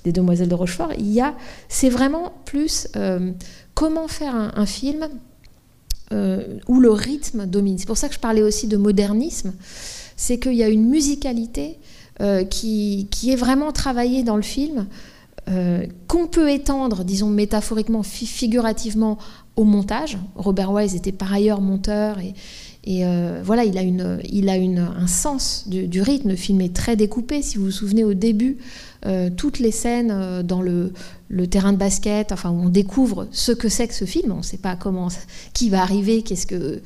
[0.05, 1.35] des Demoiselles de Rochefort, il y a,
[1.69, 2.89] c'est vraiment plus
[3.75, 5.09] comment faire un, film
[6.13, 7.79] euh, où le rythme domine.
[7.79, 9.53] C'est pour ça que je parlais aussi de modernisme,
[10.17, 11.79] c'est qu'il y a une musicalité
[12.21, 14.87] euh, qui, est vraiment travaillée dans le film,
[15.51, 19.19] euh, qu'on peut étendre, disons métaphoriquement, figurativement,
[19.57, 20.19] au montage.
[20.37, 22.35] Robert Wise était par ailleurs monteur et,
[23.43, 23.83] voilà, il a,
[24.57, 26.31] une, un sens du, rythme.
[26.31, 27.41] Le film est très découpé.
[27.41, 28.59] Si vous vous souvenez, au début,
[29.07, 30.93] euh, toutes les scènes euh, dans le,
[31.51, 34.33] terrain de basket, enfin on découvre ce que c'est que ce film.
[34.33, 35.09] On ne sait pas comment,
[35.53, 36.81] qui va arriver, qu'est-ce que,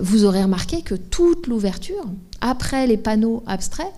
[0.00, 2.04] vous aurez remarqué que toute l'ouverture,
[2.40, 3.92] après les panneaux abstraits,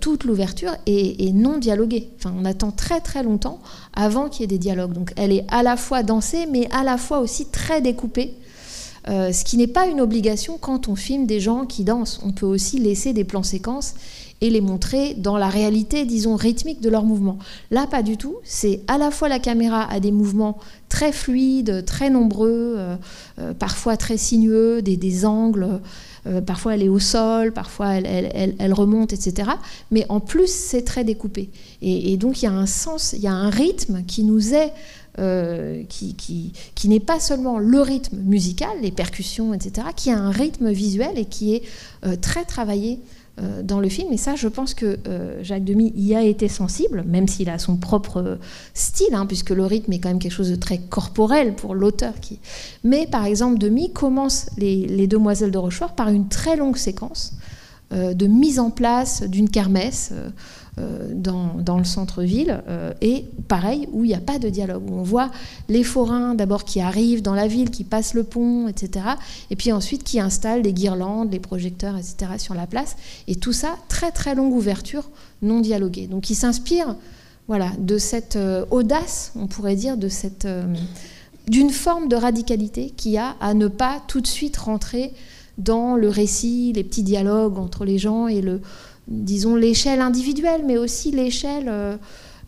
[0.00, 2.10] toute l'ouverture est, non dialoguée.
[2.18, 3.60] Enfin, on attend très très longtemps
[3.94, 4.92] avant qu'il y ait des dialogues.
[4.92, 8.34] Donc elle est à la fois dansée, mais à la fois aussi très découpée.
[9.06, 12.20] ce qui n'est pas une obligation quand on filme des gens qui dansent.
[12.24, 13.94] On peut aussi laisser des plans séquences
[14.42, 17.38] et les montrer dans la réalité, disons, rythmique de leurs mouvements.
[17.70, 18.34] Là, pas du tout.
[18.42, 20.58] C'est à la fois la caméra a des mouvements
[20.88, 22.96] très fluides, très nombreux, euh,
[23.38, 25.80] euh, parfois très sinueux, des, angles.
[26.26, 29.50] Euh, parfois elle est au sol, parfois elle, remonte, etc.
[29.90, 31.50] Mais en plus, c'est très découpé.
[31.80, 34.72] Et, donc il y a un sens, il y a un rythme qui nous est
[35.88, 40.30] qui, qui, qui n'est pas seulement le rythme musical, les percussions, etc., qui a un
[40.30, 41.62] rythme visuel et qui est
[42.22, 42.98] très travaillé
[43.40, 44.12] euh, dans le film.
[44.12, 47.58] Et ça, je pense que euh, Jacques Demy y a été sensible, même s'il a
[47.58, 48.38] son propre
[48.74, 52.12] style, hein, puisque le rythme est quand même quelque chose de très corporel pour l'auteur.
[52.84, 57.32] Mais par exemple, Demy commence les, Demoiselles de Rochefort par une très longue séquence
[57.94, 60.12] euh, de mise en place d'une kermesse.
[60.78, 64.94] Euh, dans, le centre-ville, euh, et pareil, où il n'y a pas de dialogue, où
[64.94, 65.30] on voit
[65.68, 69.04] les forains d'abord qui arrivent dans la ville, qui passent le pont, etc.,
[69.50, 72.96] et puis ensuite qui installent des guirlandes, les projecteurs, etc., sur la place,
[73.28, 75.10] et tout ça, très très longue ouverture,
[75.42, 76.06] non dialoguée.
[76.06, 76.96] Donc il s'inspire
[77.48, 80.48] voilà, de cette euh, audace, on pourrait dire, de cette
[81.48, 85.12] d'une forme de radicalité qui a à ne pas tout de suite rentrer
[85.58, 88.62] dans le récit, les petits dialogues entre les gens et le,
[89.08, 91.96] disons, l'échelle individuelle, mais aussi l'échelle euh,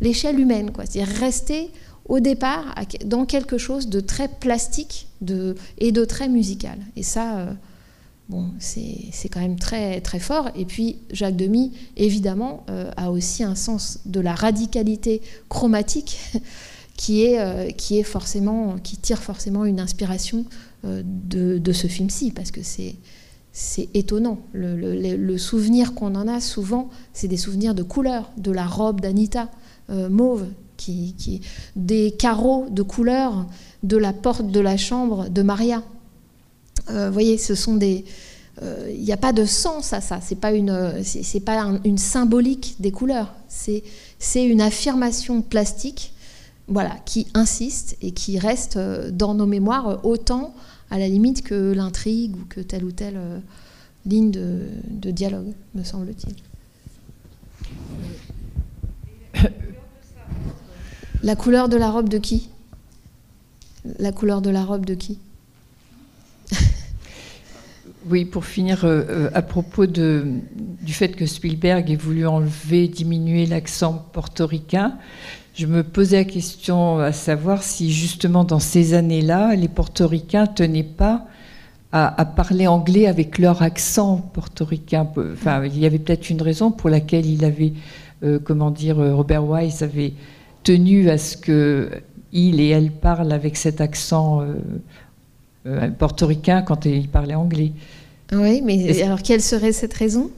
[0.00, 0.70] l'échelle humaine.
[0.76, 1.70] C'est-à-dire rester
[2.06, 2.74] au départ
[3.06, 6.78] dans quelque chose de très plastique de, et de très musical.
[6.96, 7.52] Et ça, euh,
[8.28, 10.50] bon, c'est quand même très, très fort.
[10.56, 16.18] Et puis, Jacques Demy, évidemment, euh, a aussi un sens de la radicalité chromatique
[16.96, 20.44] qui est, qui est forcément, qui tire forcément une inspiration
[20.84, 22.96] de, de ce film-ci, parce que c'est
[23.56, 24.40] c'est étonnant.
[24.52, 29.48] Le, souvenir qu'on en a souvent, c'est des souvenirs de couleur, de la robe d'Anita
[29.90, 31.40] euh, mauve, qui,
[31.76, 33.46] des carreaux de couleur
[33.84, 35.82] de la porte de la chambre de Maria.
[36.90, 38.04] Euh, vous voyez, ce sont des.
[38.60, 40.18] Euh, il n'y a pas de sens à ça.
[40.20, 43.32] C'est pas une, c'est pas une symbolique des couleurs.
[43.48, 43.84] C'est,
[44.18, 46.12] c'est une affirmation plastique,
[46.66, 50.54] voilà, qui insiste et qui reste dans nos mémoires autant
[50.94, 53.40] à la limite que l'intrigue ou que telle ou telle euh,
[54.06, 56.36] ligne de, dialogue, me semble-t-il.
[61.24, 62.48] La couleur de la robe de qui?
[63.98, 65.18] La couleur de la robe de qui?
[68.08, 70.24] Oui, pour finir, euh, euh, à propos de,
[70.80, 74.96] du fait que Spielberg ait voulu enlever, diminuer l'accent portoricain,
[75.54, 80.82] je me posais la question à savoir si justement dans ces années-là, les portoricains tenaient
[80.82, 81.26] pas
[81.92, 85.08] à, parler anglais avec leur accent portoricain.
[85.32, 87.72] Enfin, il y avait peut-être une raison pour laquelle il avait,
[88.24, 90.12] euh, comment dire, euh, Robert Wise avait
[90.64, 91.88] tenu à ce que
[92.32, 94.44] il et elle parlent avec cet accent
[95.66, 97.70] euh, portoricain quand ils parlaient anglais.
[98.32, 100.32] Oui, mais alors quelle serait cette raison?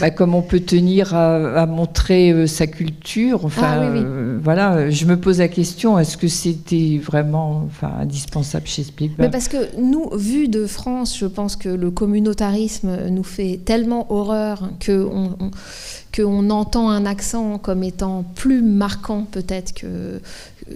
[0.00, 3.44] Bah, comme on peut tenir à, montrer euh, sa culture.
[3.44, 8.66] Enfin, ah euh, voilà, je me pose la question est-ce que c'était vraiment enfin, indispensable
[8.66, 9.20] chez Spielberg?
[9.20, 14.10] Mais Parce que nous, vu de France, je pense que le communautarisme nous fait tellement
[14.12, 20.20] horreur que on, entend un accent comme étant plus marquant peut-être que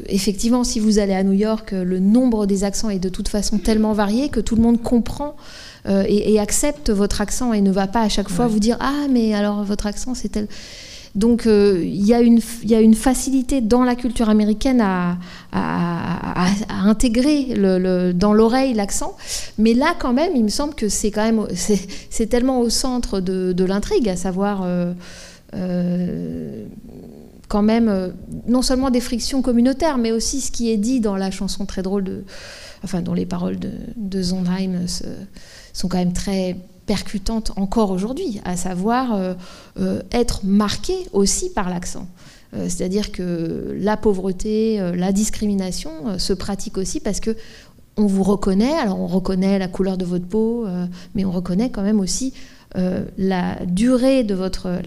[0.07, 3.59] effectivement si vous allez à New York le nombre des accents est de toute façon
[3.59, 5.37] tellement varié que tout le monde comprend
[5.87, 9.07] euh, et, accepte votre accent et ne va pas à chaque fois vous dire ah
[9.11, 10.49] mais alors votre accent c'est tel.
[11.15, 15.19] Donc euh, il y, a une facilité dans la culture américaine à,
[16.71, 17.55] intégrer
[18.15, 19.17] dans l'oreille l'accent.
[19.59, 21.47] Mais là quand même, il me semble que c'est quand même
[22.11, 24.95] c'est tellement au centre de, l'intrigue, à savoir euh,
[27.49, 28.15] quand même
[28.49, 31.83] non seulement des frictions communautaires, mais aussi ce qui est dit dans la chanson très
[31.83, 32.25] drôle de,
[32.83, 34.87] enfin dont les paroles de, de Sondheim
[35.75, 36.57] sont quand même très
[36.87, 39.35] percutantes encore aujourd'hui, à savoir euh,
[39.79, 42.07] euh, être marqué aussi par l'accent.
[42.55, 47.37] Euh, c'est-à-dire que la pauvreté, la discrimination se pratique aussi parce que
[47.97, 50.67] on vous reconnaît, alors on reconnaît la couleur de votre peau,
[51.15, 52.33] mais on reconnaît quand même aussi
[52.75, 54.81] la durée de votre,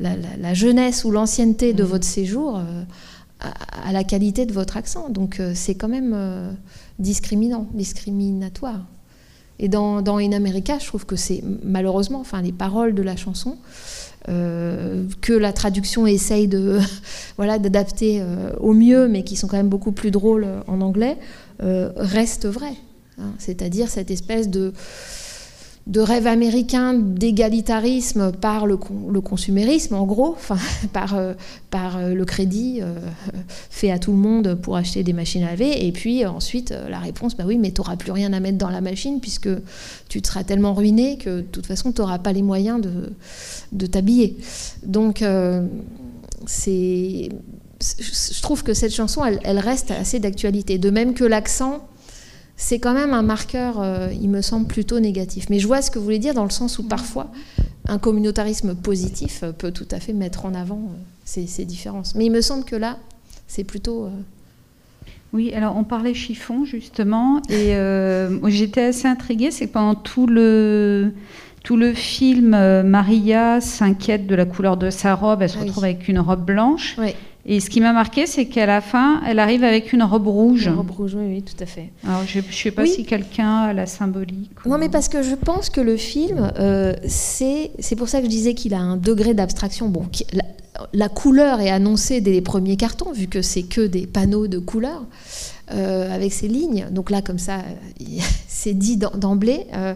[0.00, 1.86] la, jeunesse ou l'ancienneté de mmh.
[1.86, 2.60] votre séjour
[3.38, 5.08] à, la qualité de votre accent.
[5.08, 6.56] Donc c'est quand même
[6.98, 8.80] discriminant, discriminatoire.
[9.60, 13.56] Et dans, In America, je trouve que c'est malheureusement, enfin, les paroles de la chanson,
[14.28, 16.78] euh, que la traduction essaye de,
[17.36, 21.16] voilà, d'adapter euh, au mieux, mais qui sont quand même beaucoup plus drôles en anglais,
[21.62, 22.76] euh, restent vraies.
[23.18, 23.32] hein.
[23.38, 24.72] c'est-à-dire cette espèce de
[25.88, 30.36] de rêve américain d'égalitarisme par le, consumérisme, en gros,
[30.92, 31.32] par, euh,
[31.70, 32.94] par euh, le crédit euh,
[33.70, 35.86] fait à tout le monde pour acheter des machines à laver.
[35.86, 38.68] Et puis ensuite, la réponse, bah oui, mais tu n'auras plus rien à mettre dans
[38.68, 39.48] la machine puisque
[40.10, 43.12] tu te seras tellement ruiné que de toute façon, tu n'auras pas les moyens de,
[43.72, 44.36] de t'habiller.
[44.84, 45.24] Donc,
[46.46, 47.28] c'est
[47.80, 50.78] je trouve que cette chanson, elle reste assez d'actualité.
[50.78, 51.86] De même que l'accent
[52.60, 55.48] c'est quand même un marqueur, euh, il me semble, plutôt négatif.
[55.48, 57.30] Mais je vois ce que vous voulez dire dans le sens où parfois
[57.86, 62.16] un communautarisme positif peut tout à fait mettre en avant euh, ces, différences.
[62.16, 62.98] Mais il me semble que là,
[63.46, 64.06] c'est plutôt...
[64.06, 64.10] Euh,
[65.32, 67.76] oui, alors on parlait chiffon justement, et
[68.46, 71.12] j'étais assez intriguée, c'est que pendant tout le,
[71.62, 72.50] tout le film,
[72.82, 76.46] Maria s'inquiète de la couleur de sa robe, elle se ah retrouve avec une robe
[76.46, 76.96] blanche.
[76.98, 77.14] Oui.
[77.50, 80.66] Et ce qui m'a marqué, c'est qu'à la fin, elle arrive avec une robe rouge.
[80.66, 81.90] Une robe rouge, oui, oui tout à fait.
[82.06, 84.50] Alors, je ne sais pas si quelqu'un a la symbolique.
[84.66, 88.30] Non, mais parce que je pense que le film, euh, c'est pour ça que je
[88.30, 89.88] disais qu'il a un degré d'abstraction.
[89.88, 90.04] Bon,
[90.92, 94.58] la, couleur est annoncée dès les premiers cartons, vu que c'est que des panneaux de
[94.58, 95.06] couleurs,
[95.72, 96.88] euh, avec ces lignes.
[96.90, 97.60] Donc là, comme ça,
[98.46, 99.64] c'est dit d'emblée.
[99.72, 99.94] Euh,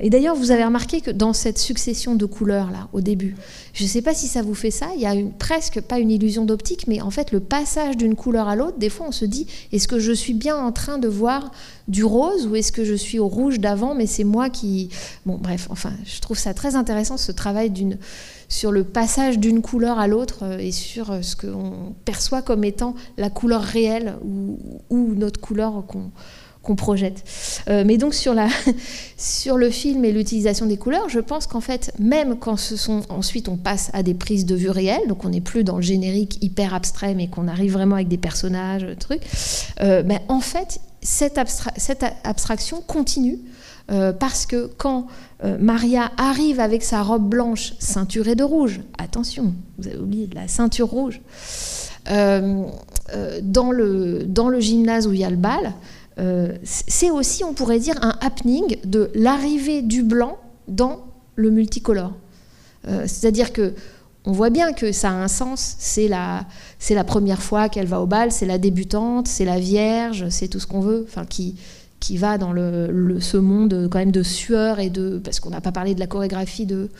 [0.00, 3.36] et d'ailleurs, vous avez remarqué que dans cette succession de couleurs là, au début,
[3.72, 6.10] je ne sais pas si ça vous fait ça, il y a presque pas une
[6.10, 9.24] illusion d'optique, mais en fait le passage d'une couleur à l'autre, des fois on se
[9.24, 11.50] dit, est-ce que je suis bien en train de voir
[11.88, 14.90] du rose ou est-ce que je suis au rouge d'avant, mais c'est moi qui...
[15.26, 17.72] Bon, bref, enfin, je trouve ça très intéressant ce travail
[18.48, 22.64] sur le passage d'une couleur à l'autre euh, et sur euh, ce qu'on perçoit comme
[22.64, 26.10] étant la couleur réelle ou notre couleur qu'on
[26.62, 27.24] qu'on projette.
[27.68, 28.48] Euh, mais donc sur, la,
[29.16, 32.56] sur le film et l'utilisation des couleurs, je pense qu'en fait, même quand
[33.08, 35.82] ensuite on passe à des prises de vue réelles, donc on n'est plus dans le
[35.82, 39.22] générique hyper abstrait, mais qu'on arrive vraiment avec des personnages, trucs,
[39.80, 41.38] euh, ben, en fait, cette,
[42.24, 43.38] abstraction continue.
[43.90, 45.08] Euh, parce que quand
[45.58, 50.46] Maria arrive avec sa robe blanche ceinturée de rouge, attention, vous avez oublié de la
[50.46, 51.20] ceinture rouge,
[52.06, 52.70] dans,
[53.72, 55.99] le, dans le gymnase où il y a le bal, euh,
[56.64, 61.04] c'est aussi, on pourrait dire, un happening de l'arrivée du blanc dans
[61.36, 62.12] le multicolore.
[62.88, 63.74] Euh, c'est-à-dire que
[64.26, 65.76] on voit bien que ça a un sens.
[65.78, 66.44] C'est la,
[67.06, 70.66] première fois qu'elle va au bal, c'est la débutante, c'est la vierge, c'est tout ce
[70.66, 71.56] qu'on veut, enfin qui,
[72.16, 75.94] va dans ce monde quand même de sueur et de parce qu'on n'a pas parlé
[75.94, 76.90] de la chorégraphie de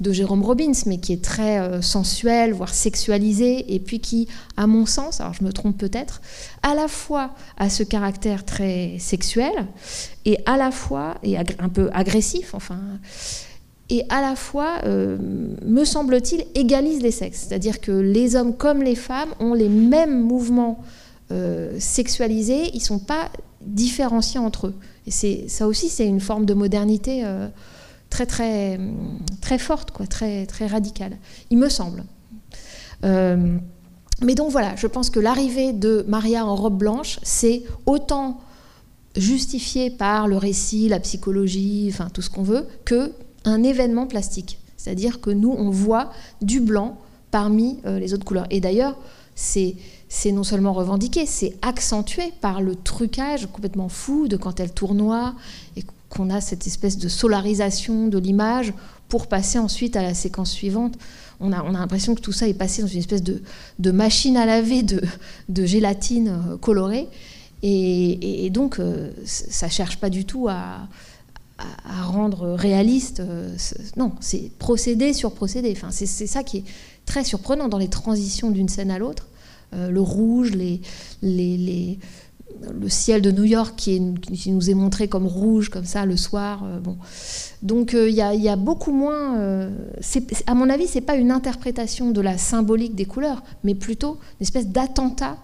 [0.00, 4.66] de Jérôme Robbins, mais qui est très euh, sensuel, voire sexualisé, et puis qui, à
[4.66, 6.20] mon sens, alors je me trompe peut-être,
[6.62, 9.52] à la fois a ce caractère très sexuel,
[10.24, 12.78] et à la fois, et un peu agressif, enfin,
[13.88, 15.16] et à la fois, euh,
[15.64, 17.46] me semble-t-il, égalise les sexes.
[17.46, 20.82] C'est-à-dire que les hommes comme les femmes ont les mêmes mouvements
[21.30, 23.30] euh, sexualisés, ils ne sont pas
[23.60, 24.74] différenciés entre eux.
[25.06, 27.24] Et ça aussi, c'est une forme de modernité
[28.10, 28.78] très très
[29.40, 31.16] très forte, quoi, très très radicale.
[31.50, 32.04] Il me semble.
[33.04, 33.58] Euh,
[34.22, 38.40] mais donc voilà, je pense que l'arrivée de Maria en robe blanche, c'est autant
[39.14, 43.12] justifié par le récit, la psychologie, enfin tout ce qu'on veut, que
[43.44, 44.58] un événement plastique.
[44.76, 46.10] C'est-à-dire que nous, on voit
[46.42, 46.98] du blanc
[47.30, 48.46] parmi euh, les autres couleurs.
[48.50, 48.96] Et d'ailleurs,
[49.34, 49.76] c'est
[50.08, 55.34] c'est non seulement revendiqué, c'est accentué par le trucage complètement fou de quand elle tournoie
[55.76, 58.72] et qu'on a cette espèce de solarisation de l'image
[59.08, 60.96] pour passer ensuite à la séquence suivante.
[61.40, 63.42] On a, on a l'impression que tout ça est passé dans une espèce de,
[63.78, 65.00] de machine à laver de,
[65.48, 67.08] de gélatine euh, colorée.
[67.62, 70.88] Et, donc, euh, ça ne cherche pas du tout à,
[71.58, 73.20] à, rendre réaliste.
[73.20, 73.56] Euh,
[73.96, 75.72] non, c'est procédé sur procédé.
[75.72, 76.64] Enfin, c'est ça qui est
[77.06, 79.26] très surprenant dans les transitions d'une scène à l'autre.
[79.72, 80.80] le rouge, les,
[81.22, 81.98] les
[82.78, 86.62] le ciel de New York qui, nous est montré comme rouge, comme ça, le soir.
[86.64, 86.96] Euh, bon.
[87.62, 89.38] Donc euh, il y, a beaucoup moins.
[89.38, 89.70] Euh,
[90.46, 94.44] à mon avis, c'est pas une interprétation de la symbolique des couleurs, mais plutôt une
[94.44, 95.36] espèce d'attentat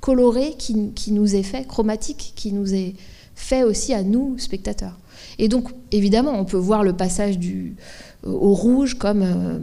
[0.00, 2.94] coloré qui, qui, nous est fait, chromatique, qui nous est
[3.34, 4.96] fait aussi à nous, spectateurs.
[5.40, 7.74] Et donc, évidemment, on peut voir le passage du,
[8.22, 9.60] au rouge comme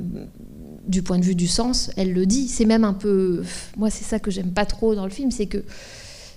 [0.89, 2.47] du point de vue du sens, elle le dit.
[2.47, 3.43] C'est même un peu.
[3.77, 5.63] Moi, c'est ça que j'aime pas trop dans le film, c'est que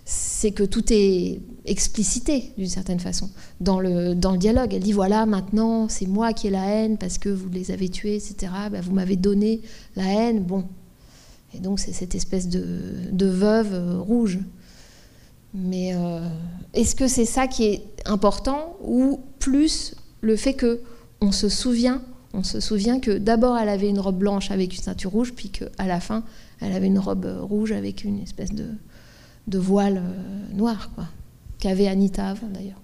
[0.04, 3.30] c'est que tout est explicité d'une certaine façon
[3.60, 4.74] dans le, dialogue.
[4.74, 7.88] Elle dit voilà, maintenant c'est moi qui ai la haine parce que vous les avez
[7.88, 8.52] tués, etc.
[8.70, 9.60] Ben, vous m'avez donné
[9.94, 10.42] la haine.
[10.42, 10.64] Bon.
[11.54, 14.40] Et donc c'est cette espèce de, veuve euh, rouge.
[15.54, 16.26] Mais euh,
[16.72, 20.80] est-ce que c'est ça qui est important ou plus le fait que
[21.20, 24.82] on se souvient, on se souvient que d'abord elle avait une robe blanche avec une
[24.82, 26.24] ceinture rouge, puis qu'à la fin
[26.60, 28.66] elle avait une robe rouge avec une espèce de,
[29.46, 30.90] de voile euh, noir.
[30.94, 31.04] Quoi.
[31.58, 32.80] qu'avait Anita avant d'ailleurs.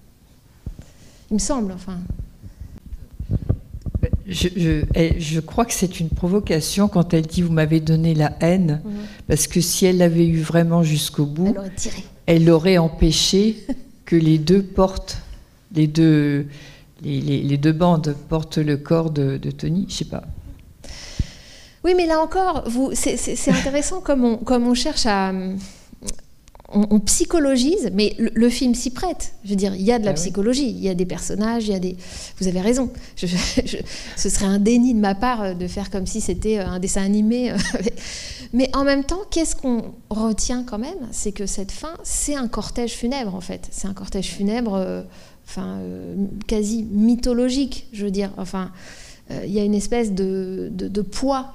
[1.29, 1.99] Il me semble, enfin.
[4.27, 8.91] Je, crois que c'est une provocation quand elle dit vous m'avez donné la haine, mhm.
[9.27, 11.55] parce que si elle l'avait eu vraiment jusqu'au bout,
[12.25, 13.65] elle aurait, empêché
[14.05, 15.17] que les deux portent,
[15.73, 16.47] les deux,
[17.03, 19.87] les, deux bandes portent le corps de, Tony.
[19.89, 20.23] Je sais pas.
[21.83, 25.33] Oui, mais là encore, c'est intéressant comme on, comme on cherche à,
[26.71, 29.33] on, psychologise, mais le, film s'y prête.
[29.43, 31.67] Je veux dire, il y a de la ah psychologie, il y a des personnages,
[31.67, 31.95] il y a des.
[32.39, 32.91] Vous avez raison.
[33.15, 36.79] ce serait un déni de ma part euh, de faire comme si c'était euh, un
[36.79, 37.51] dessin animé.
[37.51, 37.57] Euh,
[38.53, 42.47] mais en même temps, qu'est-ce qu'on retient quand même C'est que cette fin, c'est un
[42.47, 43.67] cortège funèbre en fait.
[43.71, 45.05] C'est un cortège funèbre,
[45.47, 45.79] enfin,
[46.47, 48.31] quasi mythologique, je veux dire.
[48.37, 48.71] Enfin,
[49.43, 51.53] il y a une espèce de, de poids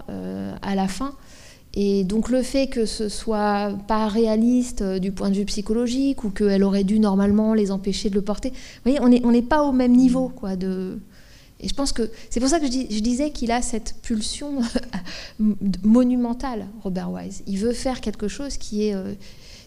[0.62, 1.14] à la fin
[1.76, 6.22] et donc le fait que ce soit pas réaliste euh, du point de vue psychologique
[6.22, 9.42] ou qu'elle aurait dû normalement les empêcher de le porter, vous voyez, on n'est on
[9.42, 10.28] pas au même niveau.
[10.28, 10.98] Quoi, de...
[11.60, 14.60] Et je pense que c'est pour ça que je, je disais qu'il a cette pulsion
[15.82, 17.42] monumentale, Robert Wise.
[17.48, 18.94] Il veut faire quelque chose qui est...
[18.94, 19.12] Euh,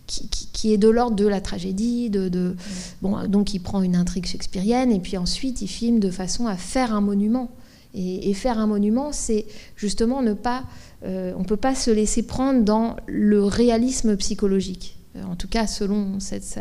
[0.07, 2.55] qui, qui, est de l'ordre de la tragédie, de, de
[3.01, 6.55] bon, donc il prend une intrigue shakespearienne et puis ensuite il filme de façon à
[6.55, 7.51] faire un monument.
[7.99, 9.45] Et, faire un monument, c'est
[9.75, 10.63] justement ne pas
[11.03, 15.47] euh, on ne peut pas se laisser prendre dans le réalisme psychologique, euh, en tout
[15.47, 16.59] cas selon cette...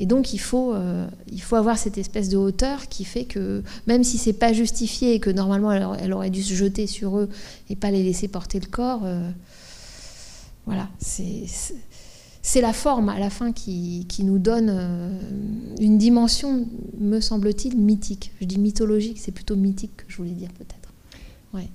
[0.00, 3.64] Et donc il faut, euh, il faut avoir cette espèce de hauteur qui fait que
[3.88, 7.28] même si c'est pas justifié et que normalement elle, aurait dû se jeter sur eux
[7.68, 9.02] et pas les laisser porter le corps,
[10.66, 11.46] voilà, c'est
[12.60, 15.18] la forme à la fin qui, nous donne
[15.80, 16.66] une dimension,
[16.98, 18.32] me semble-t-il, mythique.
[18.40, 20.92] Je dis mythologique, c'est plutôt mythique que je voulais dire peut-être.
[21.52, 21.68] Ouais.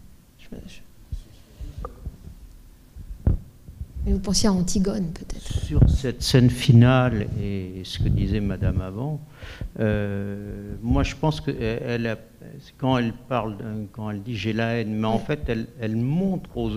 [4.05, 8.82] Mais vous pensiez à Antigone, peut-être Sur cette scène finale et ce que disait Madame
[8.82, 9.22] avant,
[9.80, 12.18] euh, moi je pense que elle
[12.78, 13.55] quand elle parle,
[13.93, 15.49] quand elle dit j'ai la haine, mais en fait
[15.80, 16.72] elle, montre aux,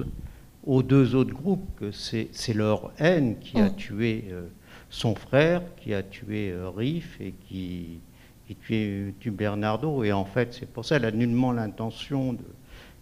[0.67, 4.49] deux autres groupes que c'est leur haine qui a tué euh,
[4.91, 8.01] son frère, qui a tué euh, Riff et qui,
[8.47, 10.03] qui tue, tue, Bernardo.
[10.03, 12.45] Et en fait, c'est pour ça qu'elle a nullement l'intention de.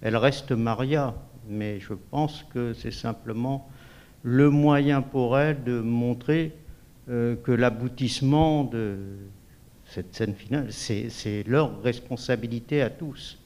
[0.02, 1.14] Elle reste Maria,
[1.48, 3.68] mais je pense que c'est simplement
[4.22, 6.52] le moyen pour elle de montrer
[7.08, 8.98] euh, que l'aboutissement de
[9.92, 13.36] cette scène finale, c'est leur responsabilité à tous.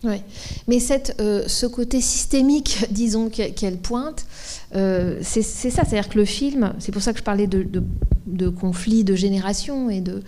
[0.67, 4.27] Mais cette, euh, ce côté systémique, disons, qu'elle pointe,
[4.75, 7.83] euh, c'est ça, c'est-à-dire que le film, c'est pour ça que je parlais de, de,
[8.27, 10.23] de conflit de génération, et de,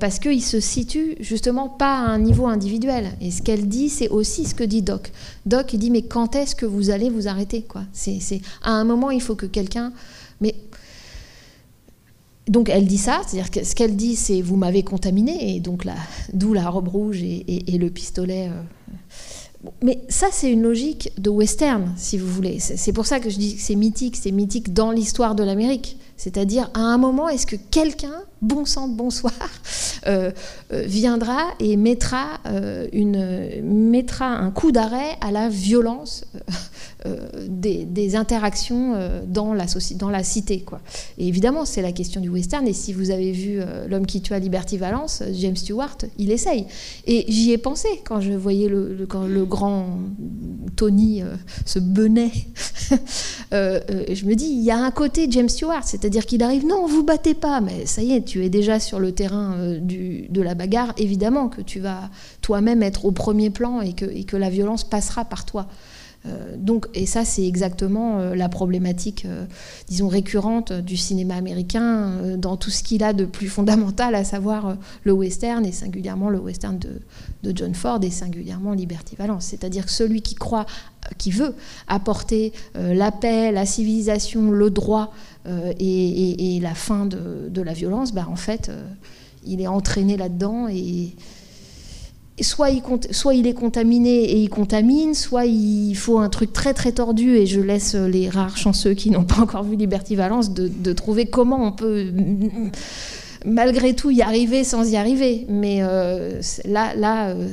[0.00, 3.12] parce qu'il se situe justement pas à un niveau individuel.
[3.20, 5.12] Et ce qu'elle dit, c'est aussi ce que dit Doc.
[5.46, 7.82] Doc, il dit, mais quand est-ce que vous allez vous arrêter quoi?
[7.92, 8.18] C'est,
[8.62, 9.92] À un moment, il faut que quelqu'un...
[10.40, 10.54] Mais
[12.48, 15.86] donc elle dit ça, c'est-à-dire que ce qu'elle dit, c'est vous m'avez contaminé, et donc
[16.32, 18.48] d'où la robe rouge et, le pistolet.
[18.48, 19.70] Euh.
[19.82, 22.58] Mais ça, c'est une logique de western, si vous voulez.
[22.60, 25.98] C'est pour ça que je dis que c'est mythique, c'est mythique dans l'histoire de l'Amérique.
[26.18, 29.32] C'est-à-dire, à un moment, est-ce que quelqu'un, bon sang bonsoir,
[30.06, 30.30] euh,
[30.72, 32.40] euh, viendra et mettra,
[32.92, 36.24] une, mettra un coup d'arrêt à la violence
[37.06, 37.16] euh,
[37.48, 39.66] des, interactions euh, dans la,
[39.96, 40.64] dans la cité.
[41.18, 42.66] Et évidemment, c'est la question du western.
[42.66, 46.30] Et si vous avez vu euh, L'homme qui tue à Liberty Valence, James Stewart, il
[46.30, 46.66] essaye.
[47.06, 49.98] Et j'y ai pensé quand je voyais le, quand le grand
[50.76, 51.22] Tony
[51.64, 52.32] se benait.
[53.52, 55.82] je me dis, il y a un côté James Stewart,
[56.26, 59.12] qu'il arrive, non, vous battez pas, mais ça y est, tu es déjà sur le
[59.12, 60.92] terrain du, de la bagarre.
[60.96, 65.44] Évidemment que tu vas toi-même être au premier plan et que la violence passera par
[65.44, 65.66] toi.
[66.26, 69.46] Euh, donc, et ça, c'est exactement euh, la problématique, euh,
[69.88, 74.76] disons, récurrente du cinéma américain dans tout ce qu'il a de plus fondamental, à savoir
[75.04, 79.46] le western, et singulièrement le western de, John Ford, et singulièrement Liberty Valence.
[79.46, 80.66] C'est-à-dire que celui qui croit,
[81.16, 81.54] qui veut
[81.86, 85.12] apporter la paix, la civilisation, le droit
[85.46, 88.70] et, la fin de, la violence, bah, en fait,
[89.46, 91.14] il est entraîné là-dedans et
[92.42, 97.36] soit il, est contaminé et il contamine, soit il faut un truc très très tordu,
[97.36, 101.26] et je laisse les rares chanceux qui n'ont pas encore vu Liberty Valence de, trouver
[101.26, 102.12] comment on peut
[103.44, 105.46] malgré tout y arriver sans y arriver.
[105.48, 107.48] Mais euh, là, là, euh,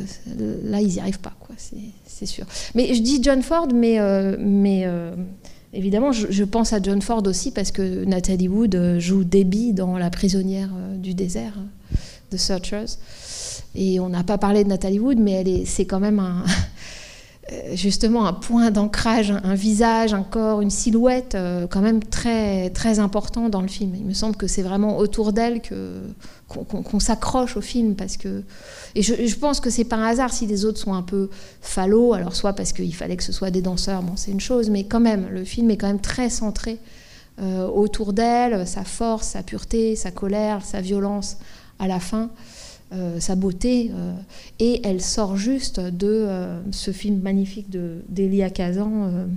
[0.64, 2.46] là, ils n'y arrivent pas, quoi, c'est sûr.
[2.74, 4.88] Mais je dis John Ford, mais, euh, mais
[5.74, 10.10] évidemment, je, pense à John Ford aussi parce que Nathalie Wood joue Debbie dans La
[10.10, 11.58] prisonnière du désert
[12.32, 12.98] de Searchers.
[13.76, 16.44] Et on n'a pas parlé de Nathalie Wood, mais elle est, c'est quand même un.
[17.52, 22.72] euh, justement un point d'ancrage, un, visage, un corps, une silhouette euh, quand même très,
[22.72, 23.94] très important dans le film.
[23.96, 25.62] Il me semble que c'est vraiment autour d'elle
[26.48, 28.42] qu'on, s'accroche au film parce que
[28.96, 31.30] et je, pense que c'est pas un hasard si les autres sont un peu
[31.62, 34.70] fallots alors soit parce qu'il fallait que ce soit des danseurs bon c'est une chose
[34.70, 36.80] mais quand même le film est quand même très centré
[37.42, 41.38] euh, autour d'elle sa force sa pureté sa colère sa violence
[41.80, 42.30] à la fin
[42.94, 44.14] euh, sa beauté, euh,
[44.60, 47.68] et elle sort juste de euh, ce film magnifique
[48.10, 49.28] d'Elia Kazan.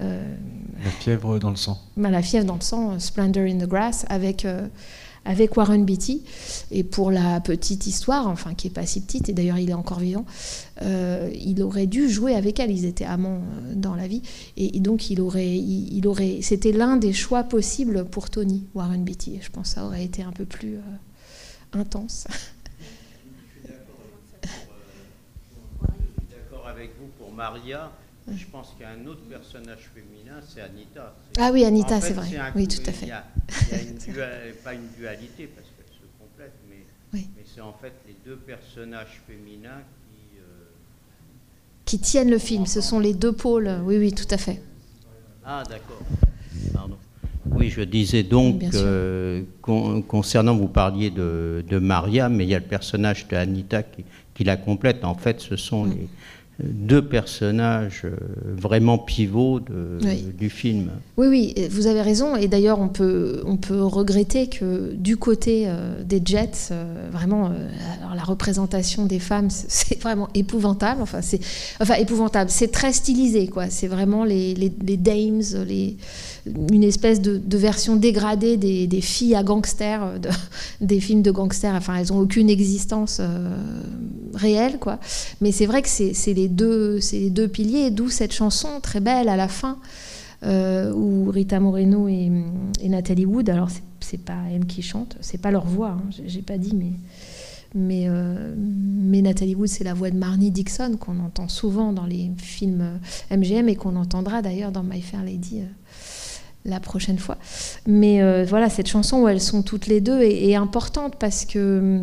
[0.00, 1.78] la fièvre dans le sang.
[1.98, 4.46] Bah, la fièvre dans le sang, Splendor in the Grass, avec,
[5.26, 6.22] avec Warren Beatty.
[6.70, 9.74] Et pour la petite histoire, enfin qui est pas si petite, et d'ailleurs il est
[9.74, 10.24] encore vivant,
[10.82, 12.70] il aurait dû jouer avec elle.
[12.70, 13.42] Ils étaient amants
[13.74, 14.22] dans la vie,
[14.56, 19.40] et, donc il aurait, il, aurait, c'était l'un des choix possibles pour Tony Warren Beatty.
[19.42, 20.78] Je pense que ça aurait été un peu plus
[21.76, 22.26] intense.
[22.32, 23.68] Je suis
[26.30, 27.92] d'accord avec vous pour Maria.
[28.28, 31.14] Je pense qu'il y a un autre personnage féminin, c'est Anita.
[31.38, 32.28] Ah oui, Anita, c'est vrai.
[32.56, 33.06] Oui, tout à fait.
[33.06, 33.24] Il y a,
[33.82, 38.36] une pas une dualité parce qu'elle se complète, mais, mais c'est en fait les deux
[38.36, 40.38] personnages féminins qui.
[40.38, 40.42] Euh,
[41.84, 42.66] qui tiennent le film.
[42.66, 43.70] Ce sont les deux pôles.
[43.84, 44.60] Oui, oui, tout à fait.
[45.44, 46.02] Ah, d'accord.
[46.74, 46.98] Pardon.
[47.58, 52.64] Oui, je disais donc, euh, concernant, vous parliez de, Maria, mais il y a le
[52.64, 55.04] personnage de Anita qui, la complète.
[55.04, 55.90] En fait, ce sont mm.
[55.90, 56.08] les
[56.62, 58.16] deux personnages euh,
[58.56, 60.90] vraiment pivots du film.
[61.16, 62.36] Oui, oui, vous avez raison.
[62.36, 66.72] Et d'ailleurs, on peut, on peut regretter que du côté euh, des Jets,
[67.10, 67.50] vraiment,
[68.14, 71.00] la représentation des femmes, c'est vraiment épouvantable.
[71.00, 71.40] Enfin, c'est
[71.80, 72.50] enfin, épouvantable.
[72.50, 73.70] C'est très stylisé, quoi.
[73.70, 75.96] C'est vraiment les, les, les dames, les
[76.72, 80.18] une espèce de, version dégradée des, filles à gangsters, euh,
[80.80, 81.74] des films de gangsters.
[81.74, 83.50] Enfin, elles n'ont aucune existence euh,
[84.34, 84.98] réelle, quoi.
[85.40, 89.28] Mais c'est vrai que c'est les, deux, les deux piliers, d'où cette chanson très belle
[89.28, 89.78] à la fin,
[90.44, 92.30] euh, où Rita Moreno et,
[92.88, 93.70] Nathalie Wood, alors
[94.00, 96.92] c'est pas elles qui chantent, c'est pas leur voix, hein, j'ai pas dit, mais.
[97.74, 98.08] Mais,
[98.56, 103.00] mais, Nathalie Wood, c'est la voix de Marnie Dixon qu'on entend souvent dans les films
[103.30, 105.60] MGM et qu'on entendra d'ailleurs dans My Fair Lady
[106.66, 107.38] la prochaine fois.
[107.86, 112.00] Mais euh, voilà, cette chanson où elles sont toutes les deux est, importante parce que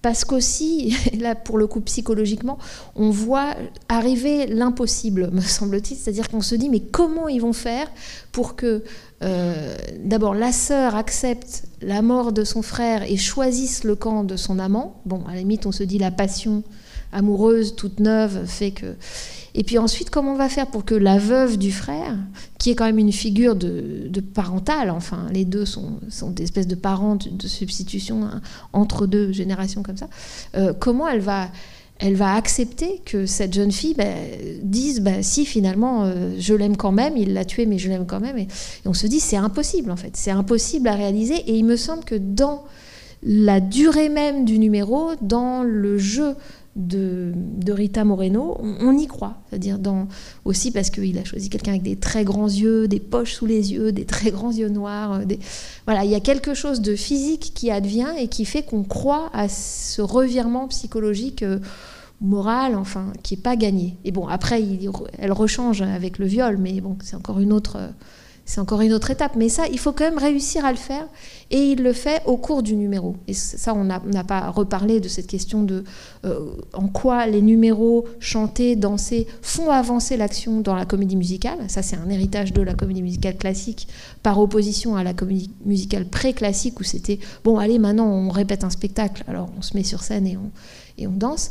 [0.00, 2.58] parce qu'aussi, là pour le coup psychologiquement,
[2.94, 3.54] on voit
[3.88, 5.96] arriver l'impossible, me semble-t-il.
[5.96, 7.88] C'est-à-dire qu'on se dit mais comment ils vont faire
[8.32, 8.82] pour que
[9.22, 14.36] euh, d'abord la sœur accepte la mort de son frère et choisisse le camp de
[14.36, 15.00] son amant.
[15.06, 16.62] Bon, à la limite, on se dit la passion
[17.12, 18.94] amoureuse toute neuve fait que
[19.58, 22.16] et puis ensuite, comment on va faire pour que la veuve du frère,
[22.60, 26.68] qui est quand même une figure de, parentale, enfin, les deux sont, sont des espèces
[26.68, 28.40] de parents de, substitution hein,
[28.72, 30.08] entre deux générations comme ça,
[30.56, 31.48] euh, comment elle va,
[31.98, 34.04] elle va accepter que cette jeune fille bah,
[34.62, 38.06] dise bah, si finalement euh, je l'aime quand même, il l'a tué mais je l'aime
[38.06, 38.38] quand même.
[38.38, 38.46] Et,
[38.86, 41.34] on se dit c'est impossible en fait, c'est impossible à réaliser.
[41.34, 42.62] Et il me semble que dans
[43.24, 46.36] la durée même du numéro, dans le jeu
[46.78, 47.34] de,
[47.68, 49.38] Rita Moreno, on, y croit.
[49.48, 49.78] C'est-à-dire
[50.44, 53.72] aussi parce qu'il a choisi quelqu'un avec des très grands yeux, des poches sous les
[53.72, 55.14] yeux, des très grands yeux noirs.
[55.14, 55.24] Euh,
[55.84, 59.30] voilà, il y a quelque chose de physique qui advient et qui fait qu'on croit
[59.32, 61.42] à ce revirement psychologique.
[61.42, 61.58] Euh,
[62.20, 63.96] moral, enfin, qui n'est pas gagné.
[64.04, 64.60] Et bon, après,
[65.18, 67.78] elle rechange avec le viol, mais bon, c'est encore une autre,
[68.48, 69.36] c'est encore une autre étape.
[69.36, 71.06] Mais ça, il faut quand même réussir à le faire.
[71.50, 73.14] Et il le fait au cours du numéro.
[73.26, 75.84] Et ça, on n'a pas reparlé de cette question de
[76.24, 81.58] euh, en quoi les numéros chantés, dansés font avancer l'action dans la comédie musicale.
[81.68, 83.86] Ça, c'est un héritage de la comédie musicale classique
[84.22, 88.70] par opposition à la comédie musicale pré-classique où c'était bon, allez, maintenant on répète un
[88.70, 89.24] spectacle.
[89.28, 90.50] Alors on se met sur scène et on,
[90.98, 91.50] et on danse.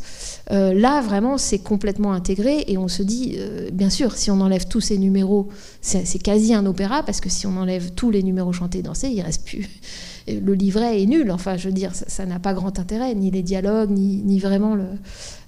[0.51, 4.39] Euh, là, vraiment, c'est complètement intégré et on se dit, euh, bien sûr, si on
[4.41, 5.47] enlève tous ces numéros,
[5.81, 9.09] c'est quasi un opéra parce que si on enlève tous les numéros chantés et dansés,
[9.09, 9.67] il reste plus.
[10.27, 13.43] Le livret est nul, enfin, je veux dire, ça n'a pas grand intérêt, ni les
[13.43, 14.77] dialogues, ni, vraiment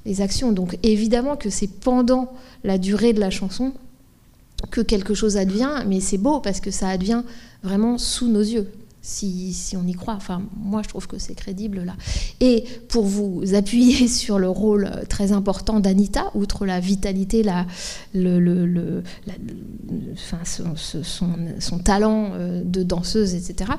[0.05, 0.53] les actions.
[0.53, 2.31] Donc, évidemment que c'est pendant
[2.63, 3.73] la durée de la chanson
[4.71, 7.23] que quelque chose advient, mais c'est beau parce que ça advient
[7.61, 8.69] vraiment sous nos yeux
[9.01, 10.13] si, on y croit.
[10.13, 11.95] Enfin, moi, je trouve que c'est crédible là.
[12.39, 17.65] Et pour vous appuyer sur le rôle très important d'Anita, outre la vitalité, la,
[18.13, 19.03] le, le,
[20.13, 23.71] enfin, son, talent euh, de danseuse, etc.,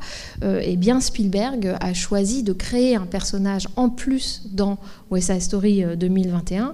[0.42, 4.78] euh, eh bien, Spielberg a choisi de créer un personnage en plus dans
[5.10, 6.72] West Side Story 2021 euh,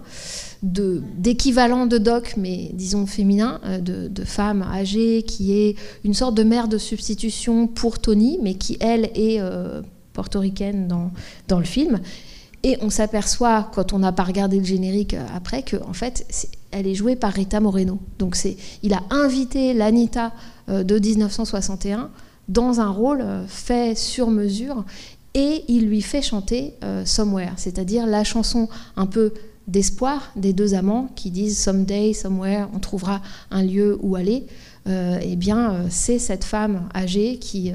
[0.63, 6.43] d'équivalent de, doc, mais disons féminin, euh, de, femme âgée qui est une sorte de
[6.43, 9.83] mère de substitution pour Tony, mais qui, elle, est euh,
[10.13, 11.11] portoricaine dans,
[11.49, 12.01] dans le film.
[12.63, 16.27] Et on s'aperçoit, quand on n'a pas regardé le générique après, que en fait,
[16.73, 18.01] elle est jouée par Rita Moreno.
[18.19, 18.37] Donc
[18.83, 20.33] il a invité l'Anita
[20.69, 22.11] de 1961
[22.49, 24.85] dans un rôle fait sur mesure
[25.35, 29.33] et il lui fait chanter Somewhere, c'est-à-dire la chanson un peu
[29.67, 34.47] d'espoir des deux amants qui disent Someday, somewhere, on trouvera un lieu où aller.
[34.87, 37.73] eh bien, c'est cette femme âgée qui,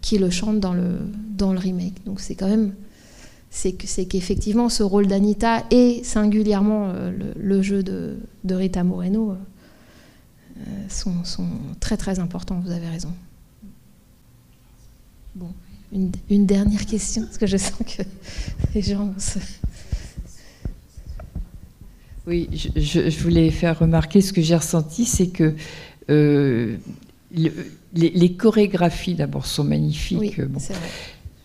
[0.00, 0.98] qui le chante dans le,
[1.30, 2.04] dans le remake.
[2.04, 2.72] Donc c'est quand même
[3.52, 8.16] c'est qu'effectivement ce rôle d'Anita et singulièrement euh, le, jeu de,
[8.48, 9.36] Rita Moreno
[10.58, 11.46] euh, sont,
[11.78, 13.12] très très importants, vous avez raison.
[15.34, 15.52] Bon,
[15.92, 18.02] une, dernière question, parce que je sens que
[18.74, 19.38] les gens se...
[22.26, 25.54] Oui, je, voulais faire remarquer ce que j'ai ressenti, c'est que
[26.08, 26.76] euh,
[27.94, 30.18] les, chorégraphies d'abord sont magnifiques.
[30.20, 30.58] Oui, bon.
[30.58, 30.76] vrai.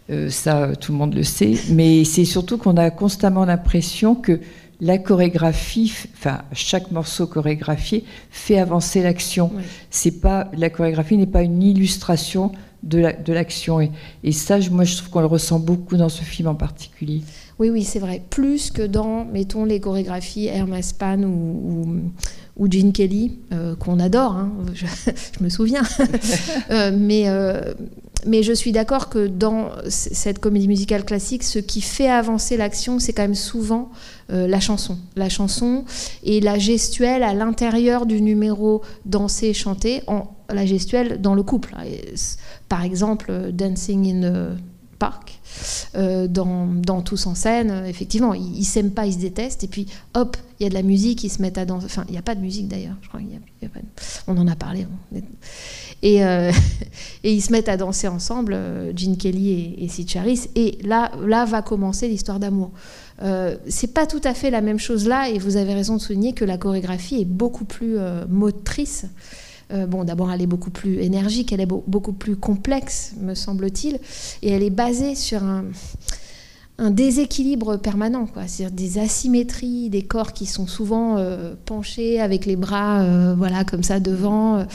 [0.09, 1.55] Euh, ça, tout le monde le sait.
[1.71, 4.39] Mais c'est surtout qu'on a constamment l'impression que
[4.79, 9.51] la chorégraphie, enfin chaque morceau chorégraphié fait avancer l'action.
[9.89, 12.51] C'est pas la chorégraphie n'est pas une illustration
[12.83, 13.81] de l'action.
[13.81, 13.91] et,
[14.23, 17.23] et, ça, moi, je trouve qu'on le ressent beaucoup dans ce film en particulier.
[17.59, 18.21] Oui, oui, c'est vrai.
[18.29, 22.11] Plus que dans, mettons, les chorégraphies Hermes Pan ou,
[22.55, 24.51] ou, Gene Kelly, euh, qu'on adore, hein.
[24.73, 24.85] je,
[25.41, 25.83] me souviens.
[26.69, 27.27] Euh, mais,
[28.25, 32.99] mais je suis d'accord que dans cette comédie musicale classique, ce qui fait avancer l'action,
[32.99, 33.89] c'est quand même souvent
[34.31, 34.97] euh, la chanson.
[35.15, 35.85] La chanson
[36.23, 41.75] et la gestuelle à l'intérieur du numéro dansé, chanté, en, la gestuelle dans le couple.
[42.69, 44.57] Par exemple, Dancing in the
[44.99, 45.36] Park,
[45.95, 49.87] euh, dans, Tous en scène, effectivement, ils, ne s'aiment pas, ils se détestent, et puis
[50.13, 51.85] hop, il y a de la musique, ils se mettent à danser.
[51.85, 53.21] Enfin, il n'y a pas de musique d'ailleurs, je crois.
[54.27, 54.85] On en a parlé.
[56.01, 56.51] Et, euh,
[57.23, 60.09] et, ils se mettent à danser ensemble, euh, Gene Kelly et, et Sid.
[60.55, 62.71] Et là, là va commencer l'histoire d'amour.
[63.23, 66.01] Euh, c'est pas tout à fait la même chose là, et vous avez raison de
[66.01, 69.05] souligner que la chorégraphie est beaucoup plus euh, motrice.
[69.69, 73.99] Bon, d'abord, elle est beaucoup plus énergique, elle est beaucoup plus complexe, me semble-t-il,
[74.41, 75.65] et elle est basée sur un,
[76.89, 78.27] déséquilibre permanent.
[78.45, 81.17] C'est-à-dire des asymétries, des corps qui sont souvent
[81.65, 84.65] penchés avec les bras, voilà, comme ça devant.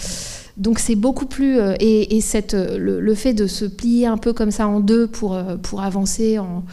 [0.57, 2.21] Donc c'est beaucoup plus euh, et,
[2.55, 5.83] euh, le, fait de se plier un peu comme ça en deux pour, euh, pour
[5.83, 6.65] avancer en,